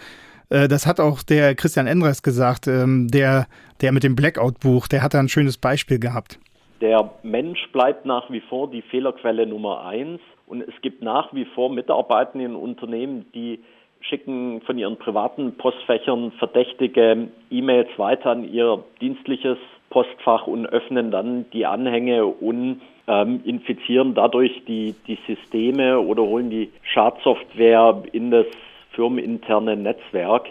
äh, 0.51 0.67
das 0.67 0.87
hat 0.87 0.99
auch 0.99 1.23
der 1.23 1.55
Christian 1.55 1.87
Endres 1.87 2.23
gesagt, 2.23 2.67
ähm, 2.67 3.09
der, 3.09 3.47
der 3.81 3.93
mit 3.93 4.03
dem 4.03 4.17
Blackout-Buch, 4.17 4.89
der 4.89 5.03
hat 5.03 5.15
da 5.15 5.21
ein 5.21 5.29
schönes 5.29 5.59
Beispiel 5.59 6.01
gehabt. 6.01 6.41
Der 6.81 7.11
Mensch 7.23 7.69
bleibt 7.73 8.05
nach 8.05 8.31
wie 8.31 8.41
vor 8.41 8.71
die 8.71 8.83
Fehlerquelle 8.83 9.47
Nummer 9.47 9.87
eins 9.87 10.21
und 10.47 10.63
es 10.63 10.75
gibt 10.83 11.03
nach 11.03 11.33
wie 11.33 11.47
vor 11.55 11.73
Mitarbeiter 11.73 12.35
in 12.35 12.55
Unternehmen, 12.55 13.27
die 13.35 13.61
schicken 14.01 14.61
von 14.63 14.79
ihren 14.79 14.99
privaten 14.99 15.57
Postfächern 15.57 16.33
verdächtige 16.33 17.29
E-Mails 17.51 17.89
weiter 17.97 18.31
an 18.31 18.45
ihr 18.45 18.85
dienstliches 19.01 19.59
Postfach 19.91 20.47
und 20.47 20.67
öffnen 20.67 21.11
dann 21.11 21.47
die 21.53 21.65
Anhänge 21.65 22.27
und 22.27 22.81
ähm, 23.07 23.41
infizieren 23.45 24.15
dadurch 24.15 24.63
die, 24.67 24.95
die 25.07 25.19
Systeme 25.27 26.01
oder 26.01 26.23
holen 26.23 26.51
die 26.51 26.71
Schadsoftware 26.83 28.03
in 28.13 28.31
das 28.31 28.47
firmeninterne 28.93 29.77
Netzwerk. 29.77 30.47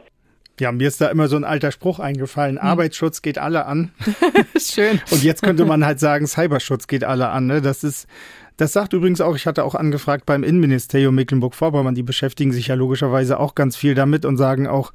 Ja, 0.59 0.71
mir 0.71 0.87
ist 0.87 1.01
da 1.01 1.07
immer 1.07 1.27
so 1.27 1.35
ein 1.35 1.43
alter 1.43 1.71
Spruch 1.71 1.99
eingefallen. 1.99 2.57
Hm. 2.57 2.65
Arbeitsschutz 2.65 3.21
geht 3.21 3.37
alle 3.37 3.65
an. 3.65 3.91
Schön. 4.57 5.01
Und 5.11 5.23
jetzt 5.23 5.43
könnte 5.43 5.65
man 5.65 5.85
halt 5.85 5.99
sagen, 5.99 6.27
Cyberschutz 6.27 6.87
geht 6.87 7.03
alle 7.03 7.29
an. 7.29 7.47
Ne? 7.47 7.61
Das 7.61 7.83
ist, 7.83 8.07
das 8.55 8.71
sagt 8.71 8.93
übrigens 8.93 9.19
auch, 9.19 9.35
ich 9.35 9.47
hatte 9.47 9.65
auch 9.65 9.75
angefragt 9.75 10.25
beim 10.25 10.43
Innenministerium 10.43 11.13
Mecklenburg-Vorpommern, 11.15 11.93
die 11.93 12.03
beschäftigen 12.03 12.53
sich 12.53 12.67
ja 12.67 12.75
logischerweise 12.75 13.39
auch 13.39 13.53
ganz 13.53 13.75
viel 13.75 13.95
damit 13.95 14.23
und 14.23 14.37
sagen 14.37 14.67
auch, 14.67 14.93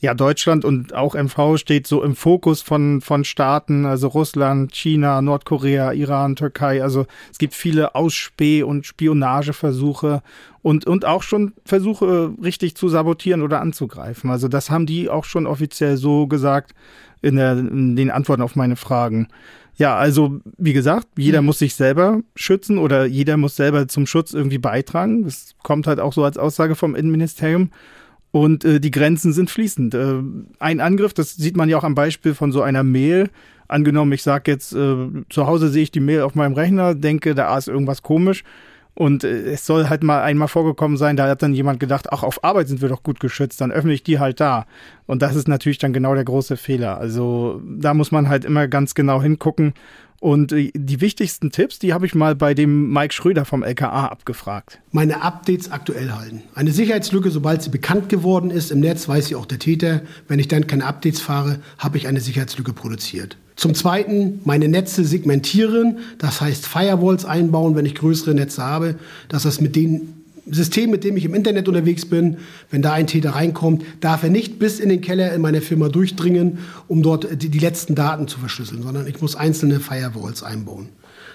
ja, 0.00 0.14
Deutschland 0.14 0.64
und 0.64 0.94
auch 0.94 1.14
MV 1.14 1.58
steht 1.58 1.86
so 1.86 2.02
im 2.02 2.16
Fokus 2.16 2.62
von, 2.62 3.02
von 3.02 3.22
Staaten, 3.22 3.84
also 3.84 4.08
Russland, 4.08 4.74
China, 4.74 5.20
Nordkorea, 5.20 5.92
Iran, 5.92 6.36
Türkei. 6.36 6.82
Also 6.82 7.06
es 7.30 7.38
gibt 7.38 7.52
viele 7.52 7.94
Ausspäh- 7.94 8.64
und 8.64 8.86
Spionageversuche 8.86 10.22
und, 10.62 10.86
und 10.86 11.04
auch 11.04 11.22
schon 11.22 11.52
Versuche, 11.66 12.32
richtig 12.42 12.76
zu 12.76 12.88
sabotieren 12.88 13.42
oder 13.42 13.60
anzugreifen. 13.60 14.30
Also 14.30 14.48
das 14.48 14.70
haben 14.70 14.86
die 14.86 15.10
auch 15.10 15.24
schon 15.24 15.46
offiziell 15.46 15.98
so 15.98 16.26
gesagt 16.26 16.72
in, 17.20 17.36
der, 17.36 17.52
in 17.52 17.94
den 17.94 18.10
Antworten 18.10 18.42
auf 18.42 18.56
meine 18.56 18.76
Fragen. 18.76 19.28
Ja, 19.76 19.96
also 19.96 20.40
wie 20.56 20.72
gesagt, 20.72 21.08
jeder 21.18 21.42
mhm. 21.42 21.46
muss 21.46 21.58
sich 21.58 21.74
selber 21.74 22.20
schützen 22.34 22.78
oder 22.78 23.04
jeder 23.04 23.36
muss 23.36 23.56
selber 23.56 23.86
zum 23.86 24.06
Schutz 24.06 24.32
irgendwie 24.32 24.58
beitragen. 24.58 25.24
Das 25.24 25.54
kommt 25.62 25.86
halt 25.86 26.00
auch 26.00 26.14
so 26.14 26.24
als 26.24 26.38
Aussage 26.38 26.74
vom 26.74 26.94
Innenministerium. 26.94 27.70
Und 28.32 28.64
äh, 28.64 28.80
die 28.80 28.90
Grenzen 28.90 29.32
sind 29.32 29.50
fließend. 29.50 29.94
Äh, 29.94 30.22
ein 30.58 30.80
Angriff, 30.80 31.14
das 31.14 31.36
sieht 31.36 31.56
man 31.56 31.68
ja 31.68 31.78
auch 31.78 31.84
am 31.84 31.94
Beispiel 31.94 32.34
von 32.34 32.52
so 32.52 32.62
einer 32.62 32.82
Mail. 32.82 33.30
Angenommen, 33.68 34.12
ich 34.12 34.22
sage 34.22 34.50
jetzt, 34.50 34.72
äh, 34.72 34.96
zu 35.28 35.46
Hause 35.46 35.68
sehe 35.68 35.84
ich 35.84 35.92
die 35.92 36.00
Mail 36.00 36.22
auf 36.22 36.34
meinem 36.34 36.54
Rechner, 36.54 36.94
denke, 36.94 37.34
da 37.34 37.56
ist 37.56 37.68
irgendwas 37.68 38.02
komisch. 38.02 38.44
Und 38.94 39.24
äh, 39.24 39.52
es 39.52 39.66
soll 39.66 39.88
halt 39.88 40.02
mal 40.02 40.22
einmal 40.22 40.48
vorgekommen 40.48 40.96
sein, 40.96 41.16
da 41.16 41.28
hat 41.28 41.42
dann 41.42 41.54
jemand 41.54 41.80
gedacht, 41.80 42.12
ach, 42.12 42.22
auf 42.22 42.44
Arbeit 42.44 42.68
sind 42.68 42.82
wir 42.82 42.88
doch 42.88 43.02
gut 43.02 43.20
geschützt, 43.20 43.60
dann 43.60 43.72
öffne 43.72 43.92
ich 43.92 44.02
die 44.02 44.18
halt 44.18 44.40
da. 44.40 44.66
Und 45.06 45.22
das 45.22 45.36
ist 45.36 45.48
natürlich 45.48 45.78
dann 45.78 45.92
genau 45.92 46.14
der 46.14 46.24
große 46.24 46.56
Fehler. 46.56 46.98
Also 46.98 47.62
da 47.64 47.94
muss 47.94 48.12
man 48.12 48.28
halt 48.28 48.44
immer 48.44 48.68
ganz 48.68 48.94
genau 48.94 49.22
hingucken 49.22 49.74
und 50.20 50.52
äh, 50.52 50.70
die 50.74 51.00
wichtigsten 51.00 51.50
Tipps, 51.50 51.78
die 51.78 51.92
habe 51.92 52.06
ich 52.06 52.14
mal 52.14 52.36
bei 52.36 52.54
dem 52.54 52.92
Mike 52.92 53.12
Schröder 53.12 53.44
vom 53.44 53.64
LKA 53.64 54.06
abgefragt. 54.06 54.78
Meine 54.92 55.22
Updates 55.22 55.72
aktuell 55.72 56.12
halten. 56.12 56.42
Eine 56.54 56.72
Sicherheitslücke, 56.72 57.30
sobald 57.30 57.62
sie 57.62 57.70
bekannt 57.70 58.08
geworden 58.08 58.50
ist 58.50 58.70
im 58.70 58.80
Netz, 58.80 59.08
weiß 59.08 59.26
sie 59.26 59.34
auch 59.34 59.46
der 59.46 59.58
Täter. 59.58 60.02
Wenn 60.28 60.38
ich 60.38 60.48
dann 60.48 60.66
keine 60.66 60.84
Updates 60.84 61.20
fahre, 61.20 61.60
habe 61.78 61.96
ich 61.96 62.06
eine 62.06 62.20
Sicherheitslücke 62.20 62.72
produziert. 62.72 63.36
Zum 63.56 63.74
Zweiten 63.74 64.40
meine 64.44 64.68
Netze 64.68 65.04
segmentieren, 65.04 65.98
das 66.18 66.40
heißt 66.40 66.66
Firewalls 66.66 67.24
einbauen, 67.24 67.74
wenn 67.74 67.84
ich 67.84 67.94
größere 67.94 68.34
Netze 68.34 68.62
habe, 68.62 68.94
dass 69.28 69.42
das 69.42 69.60
mit 69.60 69.76
den 69.76 70.19
System, 70.52 70.90
mit 70.90 71.04
dem 71.04 71.16
ich 71.16 71.24
im 71.24 71.34
Internet 71.34 71.68
unterwegs 71.68 72.06
bin, 72.06 72.38
wenn 72.70 72.82
da 72.82 72.92
ein 72.92 73.06
Täter 73.06 73.30
reinkommt, 73.30 73.84
darf 74.00 74.22
er 74.22 74.30
nicht 74.30 74.58
bis 74.58 74.80
in 74.80 74.88
den 74.88 75.00
Keller 75.00 75.32
in 75.32 75.40
meine 75.40 75.60
Firma 75.60 75.88
durchdringen, 75.88 76.58
um 76.88 77.02
dort 77.02 77.42
die, 77.42 77.48
die 77.48 77.58
letzten 77.58 77.94
Daten 77.94 78.28
zu 78.28 78.38
verschlüsseln, 78.38 78.82
sondern 78.82 79.06
ich 79.06 79.20
muss 79.20 79.36
einzelne 79.36 79.80
Firewalls 79.80 80.42
einbauen. 80.42 80.88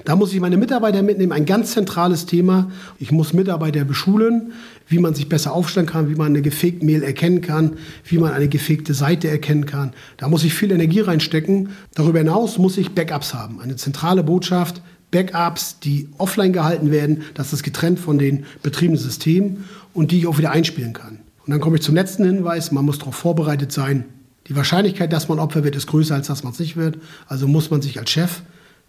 Da 0.04 0.15
muss 0.15 0.34
ich 0.34 0.39
meine 0.39 0.58
Mitarbeiter 0.58 1.01
mitnehmen, 1.01 1.32
ein 1.32 1.45
ganz 1.45 1.71
zentrales 1.71 2.28
Thema. 2.28 2.69
Ich 2.99 3.12
muss 3.12 3.34
Mitarbeiter 3.34 3.86
beschulen, 3.86 4.54
wie 4.88 4.99
man 4.99 5.15
sich 5.15 5.30
besser 5.30 5.54
aufstellen 5.54 5.88
kann, 5.88 6.10
wie 6.10 6.15
man 6.15 6.28
eine 6.28 6.43
gefakte 6.43 6.86
Mail 6.86 7.01
erkennen 7.01 7.41
kann, 7.41 7.78
wie 8.04 8.19
man 8.19 8.32
eine 8.32 8.47
gefakte 8.47 8.93
Seite 8.93 9.30
erkennen 9.30 9.65
kann. 9.65 9.93
Da 10.17 10.28
muss 10.28 10.43
ich 10.43 10.54
viel 10.54 10.71
Energie 10.71 10.99
reinstecken. 10.99 11.69
Darüber 11.95 12.19
hinaus 12.19 12.60
muss 12.60 12.78
ich 12.78 12.91
Backups 12.91 13.34
haben, 13.34 13.60
eine 13.62 13.78
zentrale 13.78 14.23
Botschaft, 14.23 14.82
Backups, 15.15 15.80
die 15.80 16.10
offline 16.17 16.51
gehalten 16.54 16.91
werden, 16.91 17.23
das 17.34 17.54
ist 17.54 17.63
getrennt 17.63 17.99
von 17.99 18.17
den 18.17 18.45
betriebenen 18.62 19.01
Systemen 19.01 19.65
und 19.93 20.12
die 20.12 20.19
ich 20.19 20.28
auch 20.28 20.38
wieder 20.38 20.51
einspielen 20.51 20.93
kann. 20.93 21.19
Und 21.45 21.51
dann 21.51 21.62
komme 21.62 21.78
ich 21.78 21.82
zum 21.82 21.95
letzten 21.95 22.25
Hinweis, 22.25 22.71
man 22.71 22.86
muss 22.86 22.99
darauf 22.99 23.15
vorbereitet 23.15 23.71
sein. 23.71 24.06
Die 24.47 24.56
Wahrscheinlichkeit, 24.56 25.13
dass 25.13 25.28
man 25.28 25.39
Opfer 25.39 25.63
wird, 25.63 25.75
ist 25.75 25.88
größer, 25.88 26.15
als 26.15 26.28
dass 26.28 26.43
man 26.43 26.54
es 26.54 26.60
nicht 26.60 26.75
wird. 26.75 26.97
Also 27.28 27.47
muss 27.47 27.71
man 27.71 27.82
sich 27.82 27.97
als 27.99 28.10
Chef 28.10 28.41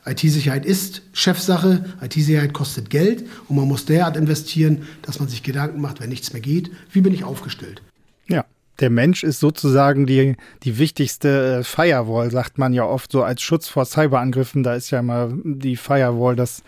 IT-Sicherheit 0.06 0.64
ist 0.64 1.02
Chefsache, 1.12 1.84
IT-Sicherheit 2.00 2.52
kostet 2.52 2.90
Geld 2.90 3.24
und 3.48 3.56
man 3.56 3.66
muss 3.66 3.86
derart 3.86 4.16
investieren, 4.16 4.82
dass 5.02 5.18
man 5.18 5.28
sich 5.28 5.42
Gedanken 5.42 5.80
macht, 5.80 6.00
wenn 6.00 6.08
nichts 6.08 6.32
mehr 6.32 6.40
geht, 6.40 6.70
wie 6.92 7.00
bin 7.00 7.12
ich 7.12 7.24
aufgestellt. 7.24 7.82
Ja, 8.28 8.44
der 8.80 8.90
Mensch 8.90 9.24
ist 9.24 9.40
sozusagen 9.40 10.06
die, 10.06 10.36
die 10.62 10.78
wichtigste 10.78 11.58
äh, 11.60 11.64
Firewall, 11.64 12.30
sagt 12.30 12.58
man 12.58 12.72
ja 12.72 12.84
oft 12.84 13.10
so 13.10 13.22
als 13.22 13.42
Schutz 13.42 13.68
vor 13.68 13.84
Cyberangriffen. 13.84 14.62
Da 14.62 14.74
ist 14.74 14.90
ja 14.90 15.00
immer 15.00 15.32
die 15.44 15.76
Firewall 15.76 16.36
das 16.36 16.62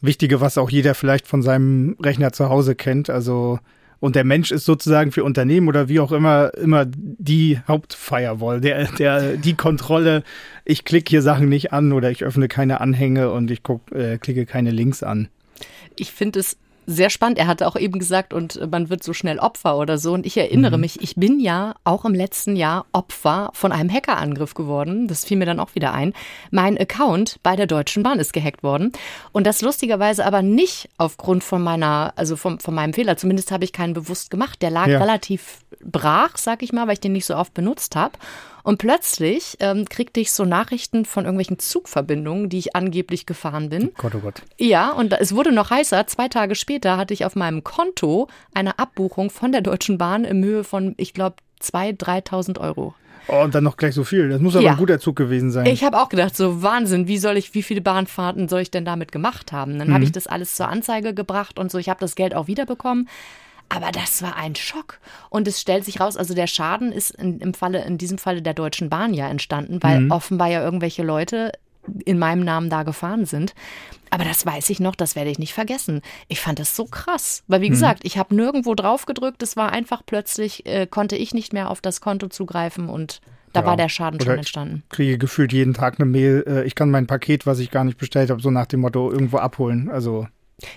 Wichtige, 0.00 0.40
was 0.40 0.58
auch 0.58 0.70
jeder 0.70 0.94
vielleicht 0.94 1.26
von 1.26 1.42
seinem 1.42 1.96
Rechner 2.00 2.32
zu 2.32 2.48
Hause 2.48 2.74
kennt. 2.74 3.10
Also 3.10 3.58
und 4.00 4.16
der 4.16 4.24
Mensch 4.24 4.52
ist 4.52 4.66
sozusagen 4.66 5.12
für 5.12 5.24
Unternehmen 5.24 5.66
oder 5.66 5.88
wie 5.88 5.98
auch 5.98 6.12
immer 6.12 6.52
immer 6.54 6.84
die 6.86 7.58
Hauptfirewall, 7.66 8.60
der, 8.60 8.84
der, 8.92 9.36
die 9.38 9.54
Kontrolle. 9.54 10.22
Ich 10.66 10.84
klicke 10.84 11.08
hier 11.08 11.22
Sachen 11.22 11.48
nicht 11.48 11.72
an 11.72 11.92
oder 11.92 12.10
ich 12.10 12.22
öffne 12.22 12.48
keine 12.48 12.82
Anhänge 12.82 13.30
und 13.30 13.50
ich 13.50 13.62
guck, 13.62 13.92
äh, 13.92 14.18
klicke 14.18 14.44
keine 14.44 14.72
Links 14.72 15.02
an. 15.02 15.28
Ich 15.96 16.12
finde 16.12 16.40
es 16.40 16.58
sehr 16.86 17.10
spannend. 17.10 17.38
Er 17.38 17.46
hatte 17.46 17.66
auch 17.66 17.76
eben 17.76 17.98
gesagt, 17.98 18.32
und 18.32 18.70
man 18.70 18.90
wird 18.90 19.02
so 19.02 19.12
schnell 19.12 19.38
Opfer 19.38 19.78
oder 19.78 19.98
so. 19.98 20.12
Und 20.12 20.26
ich 20.26 20.36
erinnere 20.36 20.76
mhm. 20.76 20.82
mich, 20.82 21.02
ich 21.02 21.16
bin 21.16 21.40
ja 21.40 21.74
auch 21.84 22.04
im 22.04 22.14
letzten 22.14 22.56
Jahr 22.56 22.86
Opfer 22.92 23.50
von 23.54 23.72
einem 23.72 23.90
Hackerangriff 23.90 24.54
geworden. 24.54 25.08
Das 25.08 25.24
fiel 25.24 25.36
mir 25.36 25.46
dann 25.46 25.60
auch 25.60 25.74
wieder 25.74 25.92
ein. 25.92 26.12
Mein 26.50 26.78
Account 26.78 27.38
bei 27.42 27.56
der 27.56 27.66
Deutschen 27.66 28.02
Bahn 28.02 28.18
ist 28.18 28.32
gehackt 28.32 28.62
worden. 28.62 28.92
Und 29.32 29.46
das 29.46 29.62
lustigerweise 29.62 30.24
aber 30.24 30.42
nicht 30.42 30.88
aufgrund 30.98 31.44
von 31.44 31.62
meiner, 31.62 32.12
also 32.16 32.36
von, 32.36 32.60
von 32.60 32.74
meinem 32.74 32.92
Fehler. 32.92 33.16
Zumindest 33.16 33.50
habe 33.50 33.64
ich 33.64 33.72
keinen 33.72 33.94
bewusst 33.94 34.30
gemacht. 34.30 34.62
Der 34.62 34.70
lag 34.70 34.86
ja. 34.86 34.98
relativ 34.98 35.58
brach, 35.84 36.36
sag 36.36 36.62
ich 36.62 36.72
mal, 36.72 36.86
weil 36.86 36.94
ich 36.94 37.00
den 37.00 37.12
nicht 37.12 37.26
so 37.26 37.36
oft 37.36 37.54
benutzt 37.54 37.96
habe. 37.96 38.18
Und 38.64 38.78
plötzlich 38.78 39.58
ähm, 39.60 39.86
kriegte 39.86 40.20
ich 40.20 40.32
so 40.32 40.46
Nachrichten 40.46 41.04
von 41.04 41.24
irgendwelchen 41.26 41.58
Zugverbindungen, 41.58 42.48
die 42.48 42.58
ich 42.58 42.74
angeblich 42.74 43.26
gefahren 43.26 43.68
bin. 43.68 43.90
Oh 43.90 43.92
Gott, 43.98 44.14
oh 44.16 44.20
Gott. 44.20 44.42
Ja, 44.58 44.90
und 44.90 45.12
es 45.12 45.34
wurde 45.34 45.52
noch 45.52 45.70
heißer. 45.70 46.06
Zwei 46.06 46.28
Tage 46.28 46.54
später 46.54 46.96
hatte 46.96 47.12
ich 47.12 47.26
auf 47.26 47.36
meinem 47.36 47.62
Konto 47.62 48.26
eine 48.54 48.78
Abbuchung 48.78 49.28
von 49.28 49.52
der 49.52 49.60
Deutschen 49.60 49.98
Bahn 49.98 50.24
in 50.24 50.42
Höhe 50.42 50.64
von, 50.64 50.94
ich 50.96 51.12
glaube, 51.12 51.36
2.000, 51.60 51.98
3.000 52.26 52.58
Euro. 52.58 52.94
Oh, 53.28 53.42
und 53.42 53.54
dann 53.54 53.64
noch 53.64 53.76
gleich 53.76 53.94
so 53.94 54.04
viel. 54.04 54.30
Das 54.30 54.40
muss 54.40 54.56
aber 54.56 54.64
ja. 54.64 54.72
ein 54.72 54.78
guter 54.78 54.98
Zug 54.98 55.16
gewesen 55.16 55.50
sein. 55.50 55.66
Ich 55.66 55.84
habe 55.84 56.00
auch 56.00 56.08
gedacht, 56.08 56.34
so 56.34 56.62
Wahnsinn, 56.62 57.06
wie 57.06 57.18
soll 57.18 57.36
ich, 57.36 57.54
wie 57.54 57.62
viele 57.62 57.82
Bahnfahrten 57.82 58.48
soll 58.48 58.60
ich 58.60 58.70
denn 58.70 58.86
damit 58.86 59.12
gemacht 59.12 59.52
haben? 59.52 59.78
Dann 59.78 59.88
mhm. 59.88 59.94
habe 59.94 60.04
ich 60.04 60.12
das 60.12 60.26
alles 60.26 60.54
zur 60.54 60.68
Anzeige 60.68 61.12
gebracht 61.12 61.58
und 61.58 61.70
so. 61.70 61.78
Ich 61.78 61.90
habe 61.90 62.00
das 62.00 62.16
Geld 62.16 62.34
auch 62.34 62.46
wiederbekommen. 62.46 63.08
Aber 63.68 63.90
das 63.90 64.22
war 64.22 64.36
ein 64.36 64.54
Schock. 64.54 64.98
Und 65.30 65.48
es 65.48 65.60
stellt 65.60 65.84
sich 65.84 66.00
raus, 66.00 66.16
also 66.16 66.34
der 66.34 66.46
Schaden 66.46 66.92
ist 66.92 67.10
in, 67.10 67.40
im 67.40 67.54
Falle, 67.54 67.84
in 67.84 67.98
diesem 67.98 68.18
Falle 68.18 68.42
der 68.42 68.54
Deutschen 68.54 68.88
Bahn 68.88 69.14
ja 69.14 69.28
entstanden, 69.28 69.82
weil 69.82 70.00
mhm. 70.00 70.10
offenbar 70.10 70.48
ja 70.48 70.62
irgendwelche 70.62 71.02
Leute 71.02 71.52
in 72.04 72.18
meinem 72.18 72.44
Namen 72.44 72.70
da 72.70 72.82
gefahren 72.82 73.26
sind. 73.26 73.54
Aber 74.10 74.24
das 74.24 74.46
weiß 74.46 74.70
ich 74.70 74.80
noch, 74.80 74.94
das 74.94 75.16
werde 75.16 75.30
ich 75.30 75.38
nicht 75.38 75.54
vergessen. 75.54 76.00
Ich 76.28 76.40
fand 76.40 76.58
das 76.58 76.76
so 76.76 76.84
krass, 76.84 77.42
weil 77.48 77.60
wie 77.62 77.68
mhm. 77.68 77.72
gesagt, 77.72 78.00
ich 78.04 78.16
habe 78.16 78.34
nirgendwo 78.34 78.74
drauf 78.74 79.06
gedrückt. 79.06 79.42
Es 79.42 79.56
war 79.56 79.72
einfach 79.72 80.02
plötzlich, 80.06 80.66
äh, 80.66 80.86
konnte 80.86 81.16
ich 81.16 81.34
nicht 81.34 81.52
mehr 81.52 81.70
auf 81.70 81.80
das 81.80 82.00
Konto 82.00 82.28
zugreifen 82.28 82.88
und 82.88 83.20
da 83.52 83.60
ja. 83.60 83.66
war 83.66 83.76
der 83.76 83.88
Schaden 83.88 84.20
Oder 84.20 84.26
schon 84.26 84.38
entstanden. 84.38 84.82
Ich 84.90 84.96
kriege 84.96 85.18
gefühlt 85.18 85.52
jeden 85.52 85.74
Tag 85.74 85.98
eine 85.98 86.08
Mail, 86.08 86.44
äh, 86.46 86.64
ich 86.64 86.74
kann 86.74 86.90
mein 86.90 87.06
Paket, 87.06 87.46
was 87.46 87.58
ich 87.58 87.70
gar 87.70 87.84
nicht 87.84 87.98
bestellt 87.98 88.30
habe, 88.30 88.40
so 88.40 88.50
nach 88.50 88.66
dem 88.66 88.80
Motto 88.80 89.10
irgendwo 89.10 89.38
abholen. 89.38 89.88
Also 89.90 90.26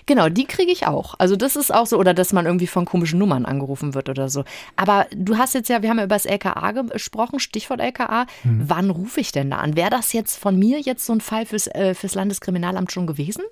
Genau, 0.06 0.28
die 0.28 0.44
kriege 0.44 0.72
ich 0.72 0.86
auch. 0.86 1.14
Also 1.18 1.36
das 1.36 1.56
ist 1.56 1.72
auch 1.72 1.86
so, 1.86 1.98
oder 1.98 2.14
dass 2.14 2.32
man 2.32 2.46
irgendwie 2.46 2.66
von 2.66 2.84
komischen 2.84 3.18
Nummern 3.18 3.44
angerufen 3.44 3.94
wird 3.94 4.08
oder 4.08 4.28
so. 4.28 4.44
Aber 4.76 5.06
du 5.14 5.38
hast 5.38 5.54
jetzt 5.54 5.68
ja, 5.68 5.82
wir 5.82 5.90
haben 5.90 5.98
ja 5.98 6.04
über 6.04 6.16
das 6.16 6.26
LKA 6.26 6.72
gesprochen, 6.72 7.38
Stichwort 7.38 7.80
LKA. 7.80 8.26
Hm. 8.42 8.62
Wann 8.66 8.90
rufe 8.90 9.20
ich 9.20 9.32
denn 9.32 9.50
da 9.50 9.58
an? 9.58 9.76
Wäre 9.76 9.90
das 9.90 10.12
jetzt 10.12 10.36
von 10.36 10.58
mir 10.58 10.80
jetzt 10.80 11.06
so 11.06 11.12
ein 11.12 11.20
Fall 11.20 11.46
fürs, 11.46 11.66
äh, 11.68 11.94
fürs 11.94 12.14
Landeskriminalamt 12.14 12.92
schon 12.92 13.06
gewesen? 13.06 13.44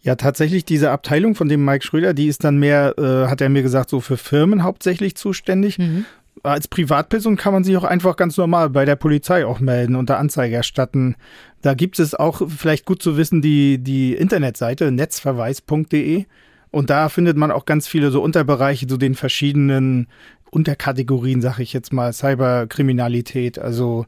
Ja, 0.00 0.14
tatsächlich 0.14 0.64
diese 0.64 0.90
Abteilung 0.90 1.34
von 1.34 1.48
dem 1.48 1.64
Mike 1.64 1.84
Schröder, 1.84 2.14
die 2.14 2.28
ist 2.28 2.44
dann 2.44 2.56
mehr, 2.56 2.94
äh, 2.98 3.28
hat 3.28 3.40
er 3.40 3.48
mir 3.48 3.62
gesagt, 3.62 3.90
so 3.90 4.00
für 4.00 4.16
Firmen 4.16 4.62
hauptsächlich 4.62 5.16
zuständig. 5.16 5.78
Mhm 5.78 6.06
als 6.42 6.68
Privatperson 6.68 7.36
kann 7.36 7.52
man 7.52 7.64
sich 7.64 7.76
auch 7.76 7.84
einfach 7.84 8.16
ganz 8.16 8.36
normal 8.36 8.70
bei 8.70 8.84
der 8.84 8.96
Polizei 8.96 9.46
auch 9.46 9.60
melden 9.60 9.96
und 9.96 10.10
da 10.10 10.16
Anzeige 10.16 10.56
erstatten. 10.56 11.16
Da 11.62 11.74
gibt 11.74 11.98
es 11.98 12.14
auch 12.14 12.42
vielleicht 12.48 12.84
gut 12.84 13.02
zu 13.02 13.16
wissen 13.16 13.42
die, 13.42 13.78
die 13.78 14.14
Internetseite 14.14 14.90
netzverweis.de 14.92 16.24
und 16.70 16.90
da 16.90 17.08
findet 17.08 17.36
man 17.36 17.50
auch 17.50 17.64
ganz 17.64 17.88
viele 17.88 18.10
so 18.10 18.22
Unterbereiche 18.22 18.86
zu 18.86 18.94
so 18.94 18.98
den 18.98 19.14
verschiedenen 19.14 20.08
Unterkategorien, 20.50 21.40
sag 21.40 21.58
ich 21.58 21.72
jetzt 21.72 21.92
mal, 21.92 22.12
Cyberkriminalität. 22.12 23.58
Also 23.58 24.06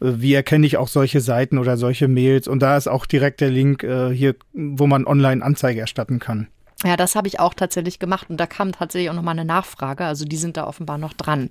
äh, 0.00 0.12
wie 0.16 0.34
erkenne 0.34 0.66
ich 0.66 0.76
auch 0.76 0.88
solche 0.88 1.20
Seiten 1.20 1.58
oder 1.58 1.76
solche 1.76 2.08
Mails? 2.08 2.48
Und 2.48 2.60
da 2.60 2.76
ist 2.76 2.88
auch 2.88 3.06
direkt 3.06 3.40
der 3.40 3.50
Link 3.50 3.84
äh, 3.84 4.10
hier, 4.10 4.34
wo 4.52 4.86
man 4.86 5.06
online 5.06 5.44
Anzeige 5.44 5.80
erstatten 5.80 6.18
kann. 6.18 6.48
Ja, 6.84 6.96
das 6.96 7.14
habe 7.14 7.28
ich 7.28 7.38
auch 7.38 7.52
tatsächlich 7.52 7.98
gemacht 7.98 8.30
und 8.30 8.38
da 8.38 8.46
kam 8.46 8.72
tatsächlich 8.72 9.10
auch 9.10 9.14
nochmal 9.14 9.38
eine 9.38 9.44
Nachfrage. 9.44 10.04
Also 10.04 10.24
die 10.24 10.36
sind 10.36 10.56
da 10.56 10.66
offenbar 10.66 10.96
noch 10.96 11.12
dran. 11.12 11.48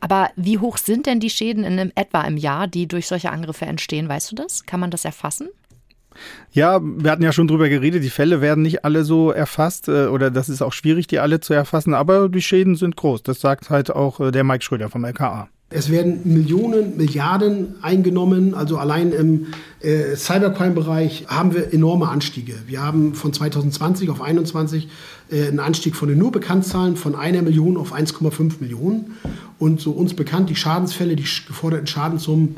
Aber 0.00 0.30
wie 0.34 0.58
hoch 0.58 0.76
sind 0.76 1.06
denn 1.06 1.20
die 1.20 1.30
Schäden 1.30 1.62
in 1.62 1.78
einem, 1.78 1.92
etwa 1.94 2.22
im 2.22 2.36
Jahr, 2.36 2.66
die 2.66 2.88
durch 2.88 3.06
solche 3.06 3.30
Angriffe 3.30 3.66
entstehen? 3.66 4.08
Weißt 4.08 4.32
du 4.32 4.34
das? 4.34 4.66
Kann 4.66 4.80
man 4.80 4.90
das 4.90 5.04
erfassen? 5.04 5.48
Ja, 6.50 6.80
wir 6.82 7.10
hatten 7.10 7.22
ja 7.22 7.32
schon 7.32 7.48
drüber 7.48 7.68
geredet, 7.68 8.02
die 8.04 8.10
Fälle 8.10 8.40
werden 8.40 8.62
nicht 8.62 8.84
alle 8.84 9.04
so 9.04 9.30
erfasst 9.30 9.88
äh, 9.88 10.06
oder 10.06 10.30
das 10.30 10.48
ist 10.48 10.60
auch 10.60 10.72
schwierig, 10.72 11.06
die 11.06 11.18
alle 11.18 11.40
zu 11.40 11.54
erfassen, 11.54 11.94
aber 11.94 12.28
die 12.28 12.42
Schäden 12.42 12.76
sind 12.76 12.96
groß. 12.96 13.22
Das 13.22 13.40
sagt 13.40 13.70
halt 13.70 13.90
auch 13.90 14.20
äh, 14.20 14.30
der 14.30 14.44
Mike 14.44 14.62
Schröder 14.62 14.90
vom 14.90 15.04
LKA. 15.04 15.48
Es 15.74 15.90
werden 15.90 16.20
Millionen, 16.24 16.96
Milliarden 16.96 17.74
eingenommen. 17.82 18.54
Also 18.54 18.76
allein 18.76 19.12
im 19.12 19.46
äh, 19.80 20.16
Cybercrime-Bereich 20.16 21.26
haben 21.28 21.54
wir 21.54 21.72
enorme 21.72 22.08
Anstiege. 22.08 22.54
Wir 22.66 22.82
haben 22.82 23.14
von 23.14 23.32
2020 23.32 24.10
auf 24.10 24.18
2021 24.18 24.88
äh, 25.30 25.48
einen 25.48 25.60
Anstieg 25.60 25.96
von 25.96 26.08
den 26.08 26.18
nur 26.18 26.32
Bekanntzahlen 26.32 26.96
von 26.96 27.14
einer 27.14 27.42
Million 27.42 27.76
auf 27.76 27.94
1,5 27.94 28.60
Millionen. 28.60 29.16
Und 29.58 29.80
so 29.80 29.92
uns 29.92 30.14
bekannt, 30.14 30.50
die 30.50 30.56
Schadensfälle, 30.56 31.16
die 31.16 31.26
geforderten 31.46 31.86
Schadenssummen 31.86 32.56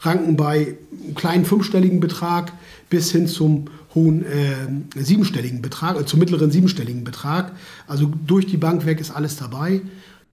ranken 0.00 0.36
bei 0.36 0.76
einem 1.04 1.14
kleinen 1.14 1.44
fünfstelligen 1.44 2.00
Betrag 2.00 2.52
bis 2.90 3.10
hin 3.10 3.26
zum 3.26 3.66
hohen 3.94 4.24
äh, 4.24 5.02
siebenstelligen 5.02 5.62
Betrag, 5.62 6.00
äh, 6.00 6.06
zum 6.06 6.18
mittleren 6.18 6.50
siebenstelligen 6.50 7.04
Betrag. 7.04 7.52
Also 7.86 8.10
durch 8.26 8.46
die 8.46 8.56
Bank 8.56 8.86
weg 8.86 9.00
ist 9.00 9.10
alles 9.10 9.36
dabei 9.36 9.82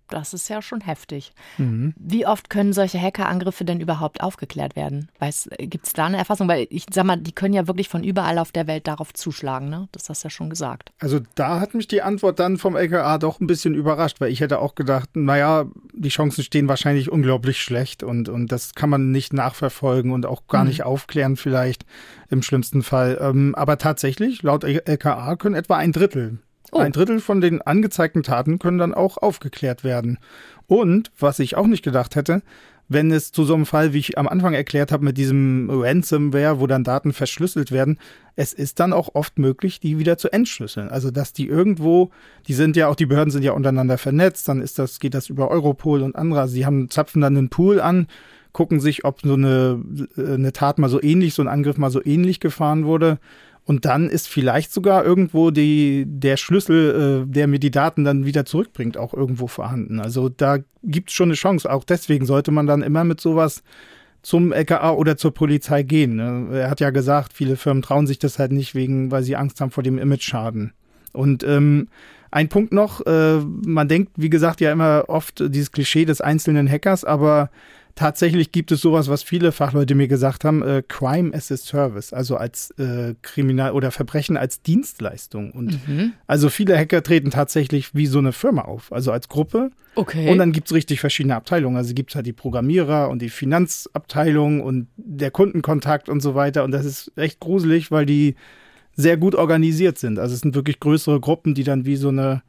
das 0.10 0.34
ist 0.34 0.50
ja 0.50 0.62
schon 0.62 0.82
heftig. 0.82 1.32
Mhm. 1.58 1.94
Wie 1.98 2.26
oft 2.26 2.50
können 2.50 2.74
solche 2.74 3.00
Hackerangriffe 3.00 3.66
denn 3.66 3.80
überhaupt 3.80 4.22
aufgeklärt 4.22 4.76
werden? 4.76 5.10
Gibt 5.58 5.88
es 5.88 5.94
da 5.94 6.06
eine 6.06 6.18
Erfassung? 6.18 6.48
Weil 6.48 6.68
ich 6.70 6.86
sag 6.92 7.06
mal, 7.06 7.18
die 7.18 7.32
können 7.32 7.54
ja 7.54 7.68
wirklich 7.68 7.90
von 7.90 8.04
überall 8.04 8.38
auf 8.40 8.52
der 8.52 8.68
Welt 8.68 8.88
darauf 8.88 9.14
zuschlagen, 9.14 9.70
ne? 9.70 9.88
Das 9.92 10.10
hast 10.10 10.24
du 10.24 10.28
ja 10.28 10.30
schon 10.30 10.50
gesagt. 10.50 10.92
Also 11.00 11.20
da 11.36 11.60
hat 11.60 11.74
mich 11.74 11.88
die 11.88 12.02
Antwort 12.02 12.40
dann 12.40 12.58
vom 12.58 12.76
LKA 12.76 13.18
doch 13.18 13.40
ein 13.40 13.48
bisschen 13.48 13.74
überrascht, 13.74 14.22
weil 14.22 14.32
ich 14.32 14.42
hätte 14.42 14.60
auch 14.60 14.76
gedacht, 14.76 15.16
naja, 15.16 15.66
die 15.94 16.10
Chancen 16.10 16.44
stehen 16.44 16.68
wahrscheinlich 16.68 17.12
unglaublich 17.12 17.62
schlecht 17.62 18.04
und, 18.04 18.30
und 18.30 18.52
das 18.52 18.76
kann 18.76 18.90
man 18.90 19.12
nicht 19.12 19.34
nachverfolgen 19.34 20.12
und 20.12 20.26
auch 20.26 20.48
gar 20.48 20.64
mhm. 20.64 20.70
nicht 20.70 20.84
aufklären, 20.84 21.36
vielleicht 21.36 21.86
im 22.30 22.42
schlimmsten 22.42 22.84
Fall. 22.84 23.18
Ähm, 23.22 23.56
aber 23.56 23.78
tatsächlich, 23.78 24.44
laut 24.44 24.64
LKA 24.64 25.36
können 25.36 25.56
etwa 25.56 25.78
ein 25.78 25.92
Drittel 25.92 26.40
Oh. 26.72 26.80
Ein 26.80 26.92
Drittel 26.92 27.20
von 27.20 27.42
den 27.42 27.62
angezeigten 27.62 28.24
Taten 28.24 28.60
können 28.60 28.78
dann 28.78 28.94
auch 28.94 29.18
aufgeklärt 29.18 29.84
werden. 29.84 30.20
Und, 30.68 31.12
was 31.18 31.40
ich 31.40 31.58
auch 31.58 31.68
nicht 31.68 31.84
gedacht 31.84 32.16
hätte, 32.16 32.44
wenn 32.90 33.12
es 33.12 33.32
zu 33.32 33.44
so 33.44 33.54
einem 33.54 33.68
Fall, 33.68 33.94
wie 33.94 34.00
ich 34.00 34.18
am 34.18 34.28
Anfang 34.28 34.54
erklärt 34.54 34.92
habe, 34.92 35.06
mit 35.06 35.18
diesem 35.18 35.70
Ransomware, 35.72 36.60
wo 36.60 36.66
dann 36.66 36.84
Daten 36.84 37.14
verschlüsselt 37.14 37.72
werden, 37.72 38.00
es 38.36 38.52
ist 38.52 38.80
dann 38.80 38.94
auch 38.94 39.14
oft 39.14 39.38
möglich, 39.38 39.80
die 39.80 40.00
wieder 40.00 40.18
zu 40.18 40.34
entschlüsseln. 40.34 40.90
Also, 40.90 41.12
dass 41.12 41.32
die 41.32 41.48
irgendwo, 41.48 42.10
die 42.48 42.56
sind 42.56 42.76
ja 42.76 42.88
auch, 42.88 42.96
die 42.96 43.06
Behörden 43.06 43.32
sind 43.32 43.44
ja 43.44 43.52
untereinander 43.52 44.00
vernetzt, 44.00 44.48
dann 44.48 44.62
ist 44.62 44.80
das, 44.80 45.00
geht 45.00 45.14
das 45.14 45.30
über 45.30 45.52
Europol 45.52 46.02
und 46.02 46.16
andere. 46.16 46.42
Also, 46.42 46.56
sie 46.56 46.66
haben, 46.66 46.90
zapfen 46.90 47.22
dann 47.22 47.38
einen 47.38 47.50
Pool 47.50 47.80
an, 47.80 48.08
gucken 48.54 48.80
sich, 48.80 49.06
ob 49.06 49.22
so 49.22 49.34
eine, 49.36 49.84
eine 50.18 50.52
Tat 50.52 50.80
mal 50.80 50.90
so 50.90 51.02
ähnlich, 51.02 51.36
so 51.36 51.44
ein 51.44 51.48
Angriff 51.48 51.78
mal 51.78 51.92
so 51.92 52.04
ähnlich 52.04 52.40
gefahren 52.40 52.86
wurde 52.86 53.20
Und 53.66 53.86
dann 53.86 54.10
ist 54.10 54.28
vielleicht 54.28 54.74
sogar 54.74 55.06
irgendwo 55.06 55.52
die, 55.52 56.06
der 56.08 56.38
Schlüssel, 56.38 57.26
äh, 57.28 57.32
der 57.32 57.48
mir 57.48 57.60
die 57.60 57.72
Daten 57.72 58.04
dann 58.04 58.26
wieder 58.26 58.46
zurückbringt, 58.46 58.98
auch 58.98 59.14
irgendwo 59.14 59.48
vorhanden. 59.48 60.00
Also 60.00 60.28
da 60.30 60.58
gibt 60.84 61.10
es 61.10 61.16
schon 61.16 61.30
eine 61.30 61.36
Chance. 61.36 61.72
Auch 61.72 61.84
deswegen 61.84 62.26
sollte 62.26 62.52
man 62.52 62.66
dann 62.66 62.82
immer 62.82 63.04
mit 63.04 63.22
sowas 63.22 63.62
zum 64.22 64.52
LKA 64.52 64.92
oder 64.92 65.18
zur 65.18 65.34
Polizei 65.34 65.84
gehen. 65.84 66.16
Ne? 66.16 66.48
Er 66.60 66.70
hat 66.70 66.80
ja 66.80 66.90
gesagt, 66.90 67.34
viele 67.34 67.56
Firmen 67.56 67.84
trauen 67.84 68.08
sich 68.08 68.20
das 68.20 68.40
halt 68.40 68.52
nicht, 68.52 68.76
wegen, 68.76 69.12
weil 69.12 69.24
sie 69.24 69.36
Angst 69.36 69.62
haben 69.62 69.72
vor 69.72 69.84
dem 69.84 69.98
Image-Schaden. 69.98 70.74
Und 71.14 71.44
ähm, 71.44 71.88
ein 72.32 72.50
Punkt 72.50 72.74
noch, 72.74 73.06
äh, 73.06 73.40
man 73.40 73.88
denkt, 73.88 74.14
wie 74.16 74.30
gesagt, 74.30 74.62
ja 74.62 74.72
immer 74.72 75.06
oft 75.08 75.44
dieses 75.54 75.72
Klischee 75.72 76.06
des 76.06 76.22
einzelnen 76.22 76.70
Hackers, 76.70 77.04
aber 77.04 77.50
tatsächlich 78.00 78.54
gibt 78.54 78.72
es 78.72 78.80
sowas, 78.80 79.10
was 79.10 79.24
viele 79.24 79.52
Fachleute 79.52 79.94
mir 79.94 80.08
gesagt 80.08 80.46
haben, 80.46 80.64
äh, 80.64 80.82
Crime 80.88 81.34
as 81.34 81.52
a 81.52 81.58
Service, 81.58 82.14
also 82.14 82.38
als 82.38 82.72
äh, 82.80 83.14
Kriminal 83.22 83.74
oder 83.74 83.92
Verbrechen 83.92 84.38
als 84.38 84.62
Dienstleistung. 84.62 85.52
Und 85.52 85.86
mhm. 85.86 86.14
also 86.26 86.50
viele 86.50 86.78
Hacker 86.78 87.04
treten 87.04 87.30
tatsächlich 87.30 87.94
wie 87.94 88.06
so 88.06 88.20
eine 88.20 88.32
Firma 88.32 88.62
auf, 88.62 88.94
also 88.94 89.12
als 89.12 89.28
Gruppe. 89.28 89.72
Okay. 89.96 90.32
Und 90.32 90.38
dann 90.38 90.54
gibt 90.54 90.68
es 90.68 90.74
richtig 90.74 91.02
verschiedene 91.02 91.36
Abteilungen. 91.36 91.76
Also 91.76 91.94
gibt 91.94 92.12
es 92.12 92.16
halt 92.16 92.26
die 92.26 92.32
Programmierer 92.32 93.10
und 93.10 93.22
die 93.22 93.30
Finanzabteilung 93.30 94.62
und 94.62 94.88
der 94.96 95.32
Kundenkontakt 95.32 96.08
und 96.08 96.22
so 96.22 96.36
weiter. 96.36 96.64
Und 96.64 96.72
das 96.72 96.86
ist 96.86 97.12
echt 97.18 97.42
gruselig, 97.42 97.92
weil 97.92 98.06
die 98.06 98.36
sehr 98.96 99.18
gut 99.18 99.36
organisiert 99.36 99.98
sind. 99.98 100.20
Also 100.20 100.34
es 100.34 100.40
sind 100.40 100.56
wirklich 100.56 100.80
größere 100.80 101.20
Gruppen, 101.20 101.54
die 101.54 101.66
dann 101.66 101.86
wie 101.86 101.98
so 101.98 102.08
eine 102.08 102.44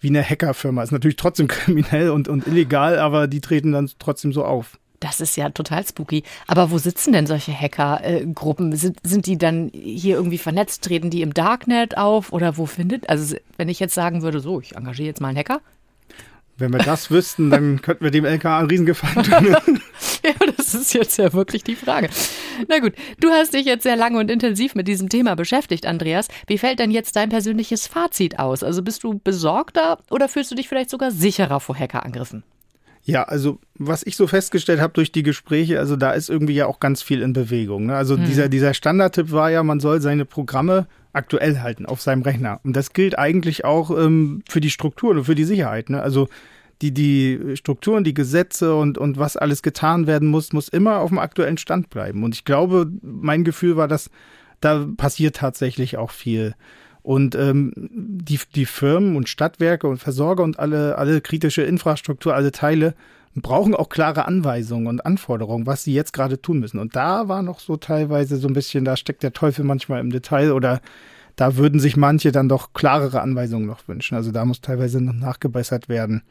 wie 0.00 0.08
eine 0.08 0.22
Hackerfirma. 0.22 0.82
Ist 0.82 0.92
natürlich 0.92 1.16
trotzdem 1.16 1.48
kriminell 1.48 2.10
und, 2.10 2.28
und 2.28 2.46
illegal, 2.46 2.98
aber 2.98 3.26
die 3.26 3.40
treten 3.40 3.72
dann 3.72 3.90
trotzdem 3.98 4.32
so 4.32 4.44
auf. 4.44 4.78
Das 5.06 5.20
ist 5.20 5.36
ja 5.36 5.50
total 5.50 5.86
spooky. 5.86 6.24
Aber 6.48 6.72
wo 6.72 6.78
sitzen 6.78 7.12
denn 7.12 7.28
solche 7.28 7.52
Hackergruppen? 7.52 8.72
Äh, 8.72 8.76
sind, 8.76 8.98
sind 9.04 9.26
die 9.26 9.38
dann 9.38 9.70
hier 9.72 10.16
irgendwie 10.16 10.36
vernetzt? 10.36 10.82
Treten 10.82 11.10
die 11.10 11.22
im 11.22 11.32
Darknet 11.32 11.96
auf? 11.96 12.32
Oder 12.32 12.56
wo 12.56 12.66
findet? 12.66 13.08
Also, 13.08 13.36
wenn 13.56 13.68
ich 13.68 13.78
jetzt 13.78 13.94
sagen 13.94 14.22
würde, 14.22 14.40
so, 14.40 14.60
ich 14.60 14.74
engagiere 14.74 15.06
jetzt 15.06 15.20
mal 15.20 15.28
einen 15.28 15.38
Hacker. 15.38 15.60
Wenn 16.58 16.72
wir 16.72 16.80
das 16.80 17.08
wüssten, 17.12 17.50
dann 17.50 17.82
könnten 17.82 18.02
wir 18.02 18.10
dem 18.10 18.24
LKA 18.24 18.58
einen 18.58 18.68
Riesengefallen 18.68 19.22
tun. 19.22 19.80
ja, 20.24 20.32
das 20.56 20.74
ist 20.74 20.92
jetzt 20.92 21.18
ja 21.18 21.32
wirklich 21.32 21.62
die 21.62 21.76
Frage. 21.76 22.08
Na 22.66 22.80
gut, 22.80 22.94
du 23.20 23.28
hast 23.28 23.54
dich 23.54 23.64
jetzt 23.64 23.84
sehr 23.84 23.96
lange 23.96 24.18
und 24.18 24.28
intensiv 24.28 24.74
mit 24.74 24.88
diesem 24.88 25.08
Thema 25.08 25.36
beschäftigt, 25.36 25.86
Andreas. 25.86 26.26
Wie 26.48 26.58
fällt 26.58 26.80
denn 26.80 26.90
jetzt 26.90 27.14
dein 27.14 27.28
persönliches 27.28 27.86
Fazit 27.86 28.40
aus? 28.40 28.64
Also 28.64 28.82
bist 28.82 29.04
du 29.04 29.20
besorgter 29.22 29.98
oder 30.10 30.28
fühlst 30.28 30.50
du 30.50 30.56
dich 30.56 30.68
vielleicht 30.68 30.90
sogar 30.90 31.12
sicherer 31.12 31.60
vor 31.60 31.78
Hackerangriffen? 31.78 32.42
Ja, 33.06 33.22
also 33.22 33.60
was 33.78 34.04
ich 34.04 34.16
so 34.16 34.26
festgestellt 34.26 34.80
habe 34.80 34.92
durch 34.92 35.12
die 35.12 35.22
Gespräche, 35.22 35.78
also 35.78 35.94
da 35.94 36.10
ist 36.10 36.28
irgendwie 36.28 36.54
ja 36.54 36.66
auch 36.66 36.80
ganz 36.80 37.02
viel 37.02 37.22
in 37.22 37.32
Bewegung. 37.32 37.86
Ne? 37.86 37.94
Also 37.94 38.16
hm. 38.16 38.24
dieser, 38.24 38.48
dieser 38.48 38.74
Standardtipp 38.74 39.30
war 39.30 39.48
ja, 39.48 39.62
man 39.62 39.78
soll 39.78 40.00
seine 40.00 40.24
Programme 40.24 40.88
aktuell 41.12 41.60
halten 41.60 41.86
auf 41.86 42.02
seinem 42.02 42.22
Rechner. 42.22 42.58
Und 42.64 42.74
das 42.74 42.92
gilt 42.92 43.16
eigentlich 43.16 43.64
auch 43.64 43.96
ähm, 43.96 44.42
für 44.48 44.60
die 44.60 44.70
Strukturen 44.70 45.18
und 45.18 45.24
für 45.24 45.36
die 45.36 45.44
Sicherheit. 45.44 45.88
Ne? 45.88 46.02
Also 46.02 46.26
die, 46.82 46.92
die 46.92 47.56
Strukturen, 47.56 48.02
die 48.02 48.12
Gesetze 48.12 48.74
und, 48.74 48.98
und 48.98 49.18
was 49.18 49.36
alles 49.36 49.62
getan 49.62 50.08
werden 50.08 50.26
muss, 50.26 50.52
muss 50.52 50.68
immer 50.68 50.98
auf 50.98 51.10
dem 51.10 51.20
aktuellen 51.20 51.58
Stand 51.58 51.90
bleiben. 51.90 52.24
Und 52.24 52.34
ich 52.34 52.44
glaube, 52.44 52.90
mein 53.02 53.44
Gefühl 53.44 53.76
war, 53.76 53.86
dass 53.86 54.10
da 54.60 54.84
passiert 54.96 55.36
tatsächlich 55.36 55.96
auch 55.96 56.10
viel. 56.10 56.56
Und 57.06 57.36
ähm, 57.36 57.72
die, 57.76 58.40
die 58.56 58.66
Firmen 58.66 59.14
und 59.14 59.28
Stadtwerke 59.28 59.86
und 59.86 59.98
Versorger 59.98 60.42
und 60.42 60.58
alle, 60.58 60.98
alle 60.98 61.20
kritische 61.20 61.62
Infrastruktur, 61.62 62.34
alle 62.34 62.50
Teile 62.50 62.94
brauchen 63.36 63.76
auch 63.76 63.90
klare 63.90 64.24
Anweisungen 64.24 64.88
und 64.88 65.06
Anforderungen, 65.06 65.66
was 65.66 65.84
sie 65.84 65.94
jetzt 65.94 66.12
gerade 66.12 66.42
tun 66.42 66.58
müssen. 66.58 66.80
Und 66.80 66.96
da 66.96 67.28
war 67.28 67.44
noch 67.44 67.60
so 67.60 67.76
teilweise 67.76 68.38
so 68.38 68.48
ein 68.48 68.54
bisschen, 68.54 68.84
da 68.84 68.96
steckt 68.96 69.22
der 69.22 69.32
Teufel 69.32 69.64
manchmal 69.64 70.00
im 70.00 70.10
Detail 70.10 70.50
oder 70.50 70.80
da 71.36 71.56
würden 71.56 71.78
sich 71.78 71.96
manche 71.96 72.32
dann 72.32 72.48
doch 72.48 72.72
klarere 72.72 73.20
Anweisungen 73.20 73.66
noch 73.66 73.86
wünschen. 73.86 74.16
Also 74.16 74.32
da 74.32 74.44
muss 74.44 74.60
teilweise 74.60 75.00
noch 75.00 75.14
nachgebessert 75.14 75.88
werden. 75.88 76.24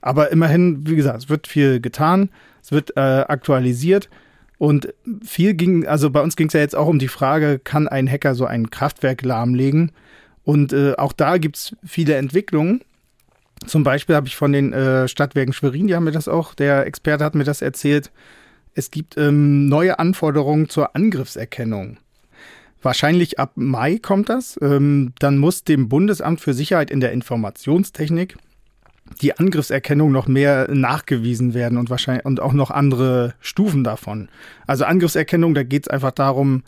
Aber 0.00 0.30
immerhin, 0.30 0.86
wie 0.86 0.94
gesagt, 0.94 1.24
es 1.24 1.28
wird 1.28 1.48
viel 1.48 1.80
getan, 1.80 2.30
es 2.62 2.70
wird 2.70 2.96
äh, 2.96 3.00
aktualisiert. 3.00 4.08
Und 4.58 4.94
viel 5.24 5.54
ging, 5.54 5.88
also 5.88 6.08
bei 6.10 6.22
uns 6.22 6.36
ging 6.36 6.46
es 6.46 6.52
ja 6.52 6.60
jetzt 6.60 6.76
auch 6.76 6.86
um 6.86 7.00
die 7.00 7.08
Frage, 7.08 7.58
kann 7.58 7.88
ein 7.88 8.08
Hacker 8.08 8.36
so 8.36 8.44
ein 8.46 8.70
Kraftwerk 8.70 9.22
lahmlegen? 9.22 9.90
Und 10.50 10.72
äh, 10.72 10.94
auch 10.96 11.12
da 11.12 11.38
gibt 11.38 11.58
es 11.58 11.76
viele 11.86 12.16
Entwicklungen. 12.16 12.80
Zum 13.68 13.84
Beispiel 13.84 14.16
habe 14.16 14.26
ich 14.26 14.34
von 14.34 14.50
den 14.50 14.72
äh, 14.72 15.06
Stadtwerken 15.06 15.52
Schwerin, 15.52 15.86
die 15.86 15.94
haben 15.94 16.02
mir 16.02 16.10
das 16.10 16.26
auch, 16.26 16.54
der 16.54 16.86
Experte 16.86 17.24
hat 17.24 17.36
mir 17.36 17.44
das 17.44 17.62
erzählt, 17.62 18.10
es 18.74 18.90
gibt 18.90 19.16
ähm, 19.16 19.68
neue 19.68 20.00
Anforderungen 20.00 20.68
zur 20.68 20.96
Angriffserkennung. 20.96 21.98
Wahrscheinlich 22.82 23.38
ab 23.38 23.52
Mai 23.54 23.98
kommt 23.98 24.28
das. 24.28 24.58
Ähm, 24.60 25.12
dann 25.20 25.38
muss 25.38 25.62
dem 25.62 25.88
Bundesamt 25.88 26.40
für 26.40 26.52
Sicherheit 26.52 26.90
in 26.90 26.98
der 26.98 27.12
Informationstechnik 27.12 28.36
die 29.22 29.38
Angriffserkennung 29.38 30.10
noch 30.10 30.26
mehr 30.26 30.68
nachgewiesen 30.68 31.54
werden 31.54 31.78
und 31.78 31.90
wahrscheinlich 31.90 32.24
und 32.24 32.40
auch 32.40 32.54
noch 32.54 32.72
andere 32.72 33.34
Stufen 33.38 33.84
davon. 33.84 34.28
Also 34.66 34.84
Angriffserkennung, 34.84 35.54
da 35.54 35.62
geht 35.62 35.84
es 35.84 35.88
einfach 35.88 36.10
darum, 36.10 36.64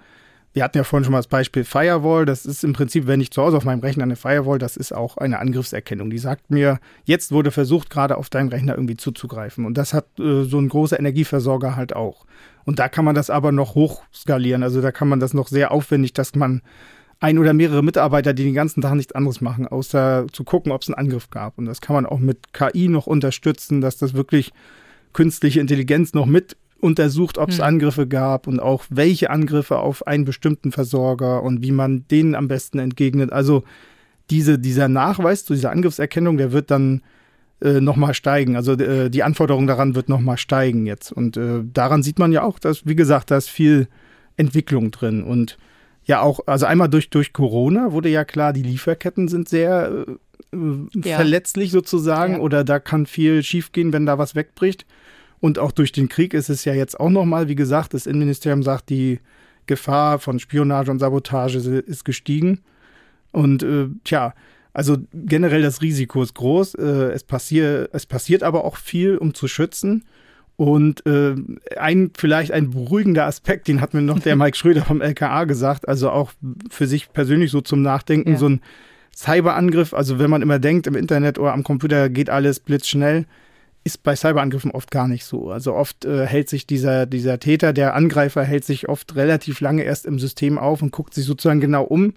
wir 0.54 0.62
hatten 0.62 0.76
ja 0.76 0.84
vorhin 0.84 1.04
schon 1.04 1.12
mal 1.12 1.18
das 1.18 1.28
Beispiel 1.28 1.64
Firewall. 1.64 2.26
Das 2.26 2.44
ist 2.44 2.62
im 2.62 2.74
Prinzip, 2.74 3.06
wenn 3.06 3.20
ich 3.20 3.30
zu 3.30 3.42
Hause 3.42 3.56
auf 3.56 3.64
meinem 3.64 3.80
Rechner 3.80 4.04
eine 4.04 4.16
Firewall, 4.16 4.58
das 4.58 4.76
ist 4.76 4.92
auch 4.92 5.16
eine 5.16 5.38
Angriffserkennung. 5.38 6.10
Die 6.10 6.18
sagt 6.18 6.50
mir, 6.50 6.78
jetzt 7.04 7.32
wurde 7.32 7.50
versucht, 7.50 7.88
gerade 7.88 8.18
auf 8.18 8.28
deinen 8.28 8.50
Rechner 8.50 8.74
irgendwie 8.74 8.96
zuzugreifen. 8.96 9.64
Und 9.64 9.78
das 9.78 9.94
hat 9.94 10.06
äh, 10.18 10.42
so 10.44 10.58
ein 10.58 10.68
großer 10.68 10.98
Energieversorger 10.98 11.74
halt 11.74 11.96
auch. 11.96 12.26
Und 12.64 12.78
da 12.78 12.88
kann 12.88 13.04
man 13.04 13.14
das 13.14 13.30
aber 13.30 13.50
noch 13.50 13.74
hochskalieren. 13.74 14.62
Also 14.62 14.82
da 14.82 14.92
kann 14.92 15.08
man 15.08 15.20
das 15.20 15.32
noch 15.32 15.48
sehr 15.48 15.72
aufwendig, 15.72 16.12
dass 16.12 16.34
man 16.34 16.60
ein 17.18 17.38
oder 17.38 17.54
mehrere 17.54 17.82
Mitarbeiter, 17.82 18.34
die 18.34 18.44
den 18.44 18.54
ganzen 18.54 18.82
Tag 18.82 18.94
nichts 18.94 19.14
anderes 19.14 19.40
machen, 19.40 19.66
außer 19.66 20.26
zu 20.32 20.44
gucken, 20.44 20.72
ob 20.72 20.82
es 20.82 20.88
einen 20.88 20.98
Angriff 20.98 21.30
gab. 21.30 21.56
Und 21.56 21.64
das 21.64 21.80
kann 21.80 21.94
man 21.94 22.04
auch 22.04 22.18
mit 22.18 22.52
KI 22.52 22.88
noch 22.88 23.06
unterstützen, 23.06 23.80
dass 23.80 23.96
das 23.96 24.14
wirklich 24.14 24.52
künstliche 25.12 25.60
Intelligenz 25.60 26.14
noch 26.14 26.26
mit 26.26 26.56
untersucht, 26.82 27.38
ob 27.38 27.50
es 27.50 27.58
hm. 27.58 27.64
Angriffe 27.64 28.08
gab 28.08 28.46
und 28.46 28.60
auch 28.60 28.84
welche 28.90 29.30
Angriffe 29.30 29.78
auf 29.78 30.06
einen 30.06 30.24
bestimmten 30.24 30.72
Versorger 30.72 31.42
und 31.42 31.62
wie 31.62 31.70
man 31.70 32.06
denen 32.08 32.34
am 32.34 32.48
besten 32.48 32.80
entgegnet. 32.80 33.32
Also 33.32 33.62
diese, 34.30 34.58
dieser 34.58 34.88
Nachweis 34.88 35.44
zu 35.44 35.54
dieser 35.54 35.70
Angriffserkennung, 35.70 36.38
der 36.38 36.52
wird 36.52 36.72
dann 36.72 37.02
äh, 37.60 37.80
nochmal 37.80 38.14
steigen. 38.14 38.56
Also 38.56 38.72
äh, 38.72 39.10
die 39.10 39.22
Anforderung 39.22 39.68
daran 39.68 39.94
wird 39.94 40.08
nochmal 40.08 40.38
steigen 40.38 40.84
jetzt. 40.84 41.12
Und 41.12 41.36
äh, 41.36 41.62
daran 41.72 42.02
sieht 42.02 42.18
man 42.18 42.32
ja 42.32 42.42
auch, 42.42 42.58
dass, 42.58 42.84
wie 42.84 42.96
gesagt, 42.96 43.30
da 43.30 43.36
ist 43.36 43.48
viel 43.48 43.86
Entwicklung 44.36 44.90
drin. 44.90 45.22
Und 45.22 45.58
ja 46.04 46.20
auch, 46.20 46.40
also 46.46 46.66
einmal 46.66 46.88
durch, 46.88 47.10
durch 47.10 47.32
Corona 47.32 47.92
wurde 47.92 48.08
ja 48.08 48.24
klar, 48.24 48.52
die 48.52 48.64
Lieferketten 48.64 49.28
sind 49.28 49.48
sehr 49.48 50.06
äh, 50.52 50.56
ja. 51.04 51.14
verletzlich 51.14 51.70
sozusagen 51.70 52.34
ja. 52.34 52.40
oder 52.40 52.64
da 52.64 52.80
kann 52.80 53.06
viel 53.06 53.44
schiefgehen, 53.44 53.92
wenn 53.92 54.04
da 54.04 54.18
was 54.18 54.34
wegbricht. 54.34 54.84
Und 55.42 55.58
auch 55.58 55.72
durch 55.72 55.90
den 55.90 56.08
Krieg 56.08 56.34
ist 56.34 56.48
es 56.50 56.64
ja 56.64 56.72
jetzt 56.72 57.00
auch 57.00 57.10
nochmal, 57.10 57.48
wie 57.48 57.56
gesagt, 57.56 57.94
das 57.94 58.06
Innenministerium 58.06 58.62
sagt, 58.62 58.90
die 58.90 59.18
Gefahr 59.66 60.20
von 60.20 60.38
Spionage 60.38 60.88
und 60.88 61.00
Sabotage 61.00 61.58
ist 61.58 62.04
gestiegen. 62.04 62.60
Und 63.32 63.64
äh, 63.64 63.88
tja, 64.04 64.34
also 64.72 64.98
generell 65.12 65.62
das 65.62 65.82
Risiko 65.82 66.22
ist 66.22 66.36
groß. 66.36 66.76
Äh, 66.76 67.10
es, 67.10 67.24
passier, 67.24 67.88
es 67.92 68.06
passiert 68.06 68.44
aber 68.44 68.64
auch 68.64 68.76
viel, 68.76 69.16
um 69.16 69.34
zu 69.34 69.48
schützen. 69.48 70.04
Und 70.54 71.04
äh, 71.06 71.34
ein 71.76 72.12
vielleicht 72.16 72.52
ein 72.52 72.70
beruhigender 72.70 73.26
Aspekt, 73.26 73.66
den 73.66 73.80
hat 73.80 73.94
mir 73.94 74.02
noch 74.02 74.20
der 74.20 74.36
Mike 74.36 74.56
Schröder 74.56 74.84
vom 74.84 75.00
LKA 75.00 75.42
gesagt, 75.42 75.88
also 75.88 76.10
auch 76.10 76.30
für 76.70 76.86
sich 76.86 77.12
persönlich 77.12 77.50
so 77.50 77.60
zum 77.60 77.82
Nachdenken, 77.82 78.30
ja. 78.30 78.38
so 78.38 78.48
ein 78.48 78.60
Cyberangriff, 79.12 79.92
also 79.92 80.20
wenn 80.20 80.30
man 80.30 80.40
immer 80.40 80.60
denkt, 80.60 80.86
im 80.86 80.94
Internet 80.94 81.40
oder 81.40 81.52
am 81.52 81.64
Computer 81.64 82.08
geht 82.08 82.30
alles 82.30 82.60
blitzschnell, 82.60 83.26
ist 83.84 84.02
bei 84.02 84.14
Cyberangriffen 84.14 84.70
oft 84.70 84.90
gar 84.90 85.08
nicht 85.08 85.24
so. 85.24 85.50
Also 85.50 85.74
oft 85.74 86.04
äh, 86.04 86.26
hält 86.26 86.48
sich 86.48 86.66
dieser, 86.66 87.06
dieser 87.06 87.40
Täter, 87.40 87.72
der 87.72 87.94
Angreifer 87.94 88.44
hält 88.44 88.64
sich 88.64 88.88
oft 88.88 89.16
relativ 89.16 89.60
lange 89.60 89.82
erst 89.82 90.06
im 90.06 90.18
System 90.18 90.58
auf 90.58 90.82
und 90.82 90.92
guckt 90.92 91.14
sich 91.14 91.24
sozusagen 91.24 91.60
genau 91.60 91.82
um, 91.84 92.14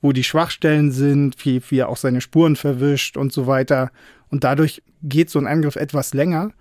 wo 0.00 0.12
die 0.12 0.24
Schwachstellen 0.24 0.90
sind, 0.90 1.44
wie, 1.44 1.62
wie 1.68 1.78
er 1.78 1.88
auch 1.88 1.96
seine 1.96 2.20
Spuren 2.20 2.56
verwischt 2.56 3.16
und 3.16 3.32
so 3.32 3.46
weiter. 3.46 3.90
Und 4.30 4.44
dadurch 4.44 4.82
geht 5.02 5.28
so 5.28 5.38
ein 5.38 5.46
Angriff 5.46 5.76
etwas 5.76 6.14
länger 6.14 6.52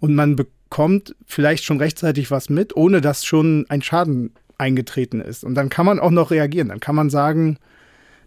und 0.00 0.14
man 0.14 0.34
bekommt 0.34 1.14
vielleicht 1.26 1.64
schon 1.64 1.78
rechtzeitig 1.78 2.30
was 2.30 2.50
mit, 2.50 2.76
ohne 2.76 3.00
dass 3.00 3.24
schon 3.24 3.66
ein 3.68 3.82
Schaden 3.82 4.32
eingetreten 4.58 5.20
ist. 5.20 5.44
Und 5.44 5.54
dann 5.54 5.68
kann 5.68 5.86
man 5.86 6.00
auch 6.00 6.10
noch 6.10 6.30
reagieren. 6.30 6.68
Dann 6.68 6.80
kann 6.80 6.96
man 6.96 7.08
sagen, 7.08 7.58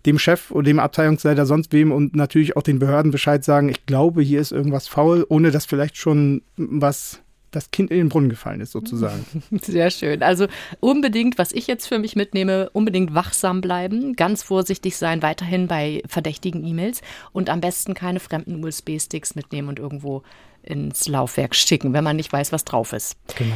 dem 0.06 0.20
Chef 0.20 0.52
oder 0.52 0.66
dem 0.66 0.80
Abteilungsleiter 0.80 1.46
sonst 1.46 1.74
wem 1.74 1.92
und 1.92 2.16
natürlich 2.16 2.56
auch 2.58 2.64
den 2.64 2.80
Behörden 2.80 3.12
Bescheid 3.12 3.44
sagen, 3.44 3.70
ich 3.70 3.86
glaube, 3.86 4.22
hier 4.22 4.40
ist 4.40 4.52
irgendwas 4.52 4.88
faul, 4.88 5.26
ohne 5.30 5.52
dass 5.52 5.66
vielleicht 5.66 5.98
schon 5.98 6.42
was 6.58 7.22
das 7.56 7.72
Kind 7.72 7.90
in 7.90 7.98
den 7.98 8.10
Brunnen 8.10 8.30
gefallen 8.30 8.60
ist, 8.62 8.72
sozusagen. 8.72 9.26
Sehr 9.62 9.90
schön. 9.90 10.22
Also 10.22 10.48
unbedingt, 10.82 11.38
was 11.38 11.52
ich 11.54 11.68
jetzt 11.68 11.88
für 11.88 12.00
mich 12.00 12.16
mitnehme, 12.16 12.70
unbedingt 12.72 13.14
wachsam 13.14 13.62
bleiben, 13.62 14.16
ganz 14.16 14.44
vorsichtig 14.44 14.98
sein, 14.98 15.22
weiterhin 15.22 15.68
bei 15.68 16.04
verdächtigen 16.06 16.66
E-Mails 16.66 17.02
und 17.32 17.50
am 17.50 17.62
besten 17.62 17.94
keine 17.94 18.20
fremden 18.20 18.64
USB-Sticks 18.64 19.36
mitnehmen 19.36 19.70
und 19.70 19.80
irgendwo 19.80 20.24
ins 20.64 21.08
Laufwerk 21.08 21.56
schicken, 21.56 21.94
wenn 21.94 22.04
man 22.04 22.18
nicht 22.18 22.34
weiß, 22.34 22.52
was 22.52 22.66
drauf 22.66 22.92
ist. 22.92 23.16
Genau. 23.38 23.56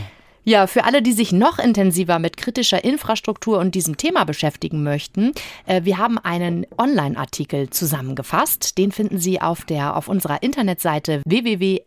Ja, 0.49 0.65
für 0.65 0.83
alle, 0.83 1.03
die 1.03 1.13
sich 1.13 1.31
noch 1.31 1.59
intensiver 1.59 2.17
mit 2.17 2.35
kritischer 2.35 2.83
Infrastruktur 2.83 3.59
und 3.59 3.75
diesem 3.75 3.97
Thema 3.97 4.23
beschäftigen 4.23 4.81
möchten, 4.81 5.31
äh, 5.67 5.83
wir 5.83 5.99
haben 5.99 6.17
einen 6.17 6.65
Online-Artikel 6.75 7.69
zusammengefasst. 7.69 8.79
Den 8.79 8.91
finden 8.91 9.19
Sie 9.19 9.39
auf, 9.39 9.63
der, 9.63 9.95
auf 9.95 10.07
unserer 10.07 10.41
Internetseite 10.41 11.21
www.ndr.de-mv. 11.23 11.77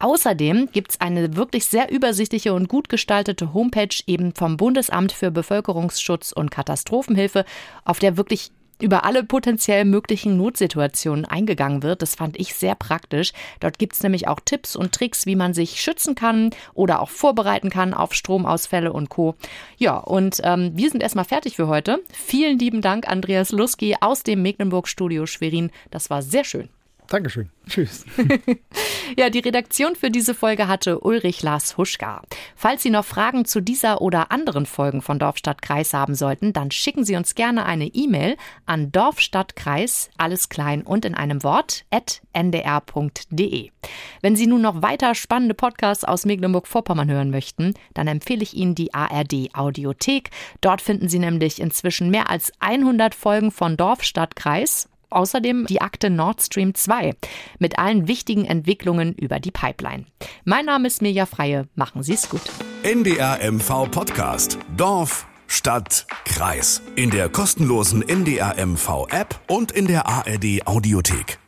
Außerdem 0.00 0.68
gibt 0.72 0.90
es 0.90 1.00
eine 1.00 1.36
wirklich 1.36 1.66
sehr 1.66 1.92
übersichtliche 1.92 2.52
und 2.52 2.68
gut 2.68 2.88
gestaltete 2.88 3.54
Homepage 3.54 3.96
eben 4.08 4.34
vom 4.34 4.56
Bundesamt 4.56 5.12
für 5.12 5.30
Bevölkerungsschutz 5.30 6.32
und 6.32 6.50
Katastrophenhilfe, 6.50 7.44
auf 7.84 8.00
der 8.00 8.16
wirklich 8.16 8.50
über 8.80 9.04
alle 9.04 9.24
potenziell 9.24 9.84
möglichen 9.84 10.36
Notsituationen 10.36 11.24
eingegangen 11.24 11.82
wird. 11.82 12.02
Das 12.02 12.14
fand 12.14 12.38
ich 12.38 12.54
sehr 12.54 12.74
praktisch. 12.74 13.32
Dort 13.60 13.78
gibt 13.78 13.94
es 13.94 14.02
nämlich 14.02 14.28
auch 14.28 14.40
Tipps 14.44 14.76
und 14.76 14.92
Tricks, 14.92 15.26
wie 15.26 15.36
man 15.36 15.54
sich 15.54 15.80
schützen 15.80 16.14
kann 16.14 16.50
oder 16.74 17.00
auch 17.00 17.10
vorbereiten 17.10 17.70
kann 17.70 17.94
auf 17.94 18.14
Stromausfälle 18.14 18.92
und 18.92 19.08
Co. 19.08 19.34
Ja, 19.78 19.96
und 19.96 20.40
ähm, 20.44 20.72
wir 20.74 20.90
sind 20.90 21.02
erstmal 21.02 21.24
fertig 21.24 21.56
für 21.56 21.68
heute. 21.68 22.00
Vielen 22.12 22.58
lieben 22.58 22.82
Dank, 22.82 23.08
Andreas 23.08 23.50
Luski 23.50 23.96
aus 24.00 24.22
dem 24.22 24.42
Mecklenburg-Studio 24.42 25.26
Schwerin. 25.26 25.70
Das 25.90 26.10
war 26.10 26.22
sehr 26.22 26.44
schön. 26.44 26.68
Dankeschön. 27.08 27.50
Tschüss. 27.68 28.04
ja, 29.16 29.30
die 29.30 29.40
Redaktion 29.40 29.96
für 29.96 30.10
diese 30.10 30.34
Folge 30.34 30.68
hatte 30.68 31.00
Ulrich 31.00 31.42
Lars 31.42 31.76
Huschka. 31.76 32.22
Falls 32.54 32.82
Sie 32.82 32.90
noch 32.90 33.04
Fragen 33.04 33.44
zu 33.44 33.60
dieser 33.60 34.00
oder 34.00 34.30
anderen 34.30 34.66
Folgen 34.66 35.02
von 35.02 35.18
Dorfstadtkreis 35.18 35.94
haben 35.94 36.14
sollten, 36.14 36.52
dann 36.52 36.70
schicken 36.70 37.04
Sie 37.04 37.16
uns 37.16 37.34
gerne 37.34 37.64
eine 37.64 37.86
E-Mail 37.86 38.36
an 38.66 38.92
Dorfstadtkreis, 38.92 40.10
alles 40.16 40.48
klein 40.48 40.82
und 40.82 41.04
in 41.04 41.14
einem 41.14 41.42
Wort, 41.42 41.84
at 41.90 42.22
ndr.de. 42.32 43.70
Wenn 44.22 44.36
Sie 44.36 44.46
nun 44.46 44.62
noch 44.62 44.82
weiter 44.82 45.14
spannende 45.14 45.54
Podcasts 45.54 46.04
aus 46.04 46.24
Mecklenburg-Vorpommern 46.24 47.10
hören 47.10 47.30
möchten, 47.30 47.74
dann 47.94 48.08
empfehle 48.08 48.42
ich 48.42 48.54
Ihnen 48.54 48.74
die 48.74 48.94
ARD 48.94 49.54
Audiothek. 49.54 50.30
Dort 50.60 50.82
finden 50.82 51.08
Sie 51.08 51.18
nämlich 51.18 51.60
inzwischen 51.60 52.10
mehr 52.10 52.30
als 52.30 52.52
100 52.60 53.14
Folgen 53.14 53.50
von 53.50 53.76
Dorfstadtkreis 53.76 54.88
Außerdem 55.10 55.66
die 55.66 55.80
Akte 55.80 56.10
Nord 56.10 56.42
Stream 56.42 56.74
2 56.74 57.14
mit 57.58 57.78
allen 57.78 58.08
wichtigen 58.08 58.44
Entwicklungen 58.44 59.14
über 59.14 59.40
die 59.40 59.50
Pipeline. 59.50 60.04
Mein 60.44 60.66
Name 60.66 60.86
ist 60.88 61.02
Mirja 61.02 61.26
Freie. 61.26 61.68
Machen 61.74 62.02
Sie 62.02 62.14
es 62.14 62.28
gut. 62.28 62.42
NDR 62.82 63.38
MV 63.52 63.90
Podcast. 63.90 64.58
Dorf, 64.76 65.26
Stadt, 65.46 66.06
Kreis. 66.24 66.82
In 66.96 67.10
der 67.10 67.28
kostenlosen 67.28 68.06
NDR 68.06 68.54
MV 68.64 69.06
App 69.10 69.40
und 69.48 69.72
in 69.72 69.86
der 69.86 70.06
ARD 70.06 70.66
Audiothek. 70.66 71.38